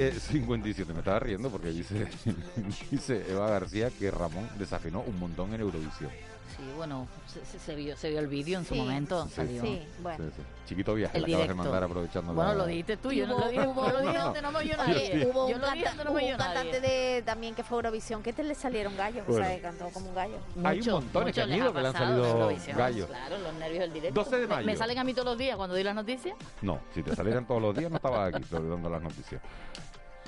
Alright. 0.01 0.23
6.57, 0.23 0.87
me 0.93 0.99
estaba 1.01 1.19
riendo 1.21 1.51
porque 1.51 1.69
dice, 1.69 2.07
dice 2.91 3.25
Eva 3.31 3.49
García 3.51 3.91
que 3.91 4.11
Ramón 4.11 4.49
desafinó 4.59 5.01
un 5.01 5.19
montón 5.19 5.53
en 5.55 5.61
Eurovisión. 5.61 6.11
Sí, 6.57 6.65
bueno, 6.77 7.07
se, 7.33 7.45
se- 7.47 7.59
se 7.61 7.75
vio, 7.77 7.97
se 7.97 8.11
vio 8.11 8.19
el 8.19 8.27
vídeo 8.27 8.59
en 8.59 8.65
su 8.65 8.75
Sí, 8.75 8.81
momento. 8.81 9.27
sí. 9.27 9.31
salió. 9.37 9.63
Sí, 9.63 9.81
bueno. 10.03 10.25
Sí, 10.25 10.31
sí. 10.39 10.43
Chiquito 10.67 10.95
viaje, 10.95 11.17
El 11.19 11.25
acabas 11.27 11.49
de 11.49 11.55
mandar 11.55 11.83
aprovechando 11.85 12.33
Bueno, 12.35 12.51
la- 12.51 12.59
lo 12.59 12.67
dijiste 12.67 12.97
tú, 12.97 13.13
yo 13.13 13.29
no 13.29 13.37
Hubo- 13.37 13.41
lo 13.45 13.49
dije. 13.51 13.67
hubo- 13.69 13.89
lo 13.93 14.01
dije 14.01 14.13
hubo- 14.19 14.25
donde 14.25 14.43
no 14.43 14.51
me 14.53 14.59
oyó 14.59 14.77
nadie. 14.77 15.27
Hubo 15.31 15.47
un, 15.47 15.53
me 15.53 16.37
cantante 16.37 16.81
nadie. 16.81 16.81
de, 16.81 17.23
también 17.23 17.55
que 17.55 17.63
fue 17.63 17.77
Eurovisión, 17.79 18.23
que 18.25 18.33
te 18.33 18.43
le 18.43 18.57
salieron 18.57 18.97
gallos, 18.97 19.23
o 19.29 19.31
Bueno. 19.31 19.47
sea, 19.47 19.55
que 19.55 19.63
cantó 19.63 19.89
como 19.91 20.09
un 20.09 20.15
gallo. 20.17 20.37
Hay 20.65 20.81
un 20.81 20.91
montones 20.91 21.35
que 21.35 21.43
han 21.43 21.53
ido 21.53 21.73
que 21.73 21.81
le 21.81 21.89
han 21.89 21.93
salido 21.95 22.49
gallos. 22.77 23.07
Claro, 23.07 23.39
los 23.39 23.55
nervios 23.55 23.81
del 23.81 23.93
directo. 23.93 24.21
12 24.25 24.37
de 24.37 24.47
Me- 24.49 24.55
mayo. 24.55 24.67
¿Me 24.67 24.77
salen 24.77 24.99
a 24.99 25.05
mí 25.05 25.13
todos 25.15 25.27
los 25.27 25.39
días 25.39 25.57
cuando 25.57 25.75
doy 25.75 25.85
las 25.85 25.95
noticias? 25.95 26.35
No, 26.63 26.81
si 26.93 27.03
te 27.05 27.15
salieran 27.15 27.47
todos 27.47 27.63
los 27.63 27.77
días 27.77 27.89
no 27.91 27.97
estaba 27.99 28.25
aquí 28.27 28.43
dando 28.51 28.91
las 28.91 29.03
noticias. 29.03 29.41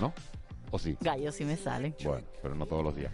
¿No? 0.00 0.12
¿O 0.70 0.78
sí? 0.78 0.96
Gallos 1.00 1.34
sí 1.34 1.44
me 1.44 1.56
salen. 1.56 1.94
Bueno, 2.04 2.26
pero 2.42 2.54
no 2.54 2.66
todos 2.66 2.82
los 2.84 2.94
días. 2.96 3.12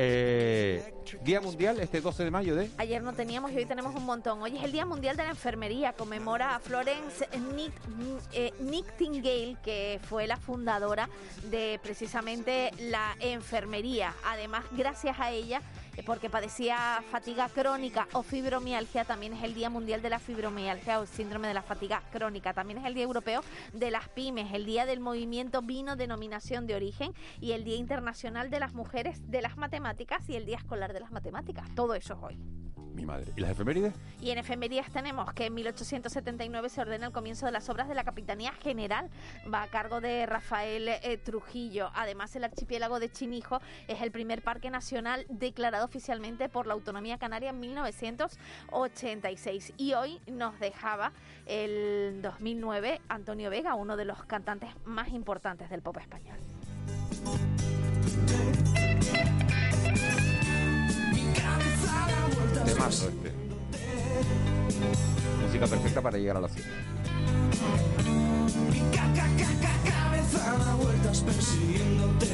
Eh, 0.00 0.94
Día 1.24 1.40
Mundial 1.40 1.80
este 1.80 2.00
12 2.00 2.22
de 2.22 2.30
mayo 2.30 2.54
de... 2.54 2.70
Ayer 2.78 3.02
no 3.02 3.14
teníamos 3.14 3.50
y 3.50 3.56
hoy 3.56 3.66
tenemos 3.66 3.96
un 3.96 4.06
montón. 4.06 4.40
Hoy 4.40 4.56
es 4.56 4.62
el 4.62 4.70
Día 4.70 4.86
Mundial 4.86 5.16
de 5.16 5.24
la 5.24 5.30
Enfermería. 5.30 5.92
Conmemora 5.94 6.54
a 6.54 6.60
Florence 6.60 7.28
Night- 7.52 7.72
eh, 8.32 8.52
Nightingale, 8.60 9.56
que 9.64 9.98
fue 10.08 10.28
la 10.28 10.36
fundadora 10.36 11.08
de 11.50 11.80
precisamente 11.82 12.70
la 12.78 13.16
enfermería. 13.18 14.14
Además, 14.24 14.64
gracias 14.76 15.18
a 15.18 15.32
ella, 15.32 15.62
porque 16.04 16.30
padecía 16.30 17.02
fatiga 17.10 17.48
crónica 17.48 18.08
o 18.12 18.22
fibromialgia, 18.22 19.04
también 19.04 19.32
es 19.32 19.42
el 19.42 19.54
Día 19.54 19.70
Mundial 19.70 20.02
de 20.02 20.10
la 20.10 20.18
Fibromialgia 20.18 21.00
o 21.00 21.06
síndrome 21.06 21.48
de 21.48 21.54
la 21.54 21.62
fatiga 21.62 22.02
crónica. 22.12 22.52
También 22.52 22.78
es 22.78 22.86
el 22.86 22.94
Día 22.94 23.04
Europeo 23.04 23.42
de 23.72 23.90
las 23.90 24.08
Pymes, 24.08 24.52
el 24.52 24.64
Día 24.64 24.86
del 24.86 25.00
Movimiento 25.00 25.62
Vino 25.62 25.96
Denominación 25.96 26.66
de 26.66 26.76
Origen 26.76 27.12
y 27.40 27.52
el 27.52 27.64
Día 27.64 27.76
Internacional 27.76 28.50
de 28.50 28.60
las 28.60 28.74
Mujeres 28.74 29.30
de 29.30 29.42
las 29.42 29.56
Matemáticas 29.56 30.28
y 30.28 30.36
el 30.36 30.46
Día 30.46 30.56
Escolar 30.56 30.92
de 30.92 31.00
las 31.00 31.10
Matemáticas. 31.10 31.68
Todo 31.74 31.94
eso 31.94 32.14
es 32.14 32.22
hoy. 32.22 32.57
Mi 32.98 33.06
madre. 33.06 33.32
¿Y 33.36 33.40
las 33.40 33.52
efemérides? 33.52 33.94
Y 34.20 34.30
en 34.30 34.38
efemérides 34.38 34.90
tenemos 34.90 35.32
que 35.32 35.46
en 35.46 35.54
1879 35.54 36.68
se 36.68 36.80
ordena 36.80 37.06
el 37.06 37.12
comienzo 37.12 37.46
de 37.46 37.52
las 37.52 37.68
obras 37.68 37.88
de 37.88 37.94
la 37.94 38.02
Capitanía 38.02 38.50
General. 38.52 39.08
Va 39.52 39.62
a 39.62 39.68
cargo 39.68 40.00
de 40.00 40.26
Rafael 40.26 40.88
eh, 40.88 41.16
Trujillo. 41.18 41.92
Además, 41.94 42.34
el 42.34 42.42
archipiélago 42.42 42.98
de 42.98 43.08
Chinijo 43.10 43.60
es 43.86 44.02
el 44.02 44.10
primer 44.10 44.42
parque 44.42 44.70
nacional 44.70 45.24
declarado 45.28 45.84
oficialmente 45.84 46.48
por 46.48 46.66
la 46.66 46.74
Autonomía 46.74 47.18
Canaria 47.18 47.50
en 47.50 47.60
1986. 47.60 49.74
Y 49.76 49.94
hoy 49.94 50.18
nos 50.26 50.58
dejaba 50.58 51.12
el 51.46 52.18
2009 52.20 53.00
Antonio 53.08 53.50
Vega, 53.50 53.76
uno 53.76 53.96
de 53.96 54.06
los 54.06 54.24
cantantes 54.24 54.70
más 54.84 55.10
importantes 55.10 55.70
del 55.70 55.82
pop 55.82 55.98
español. 55.98 56.36
Música 65.42 65.66
perfecta 65.66 66.02
para 66.02 66.18
llegar 66.18 66.36
a 66.36 66.40
la 66.40 66.48
cita. 66.48 66.68
Mi 68.70 68.80
cabeza 68.96 70.58
da 70.58 70.74
vueltas 70.74 71.20
persiguiéndote. 71.22 72.26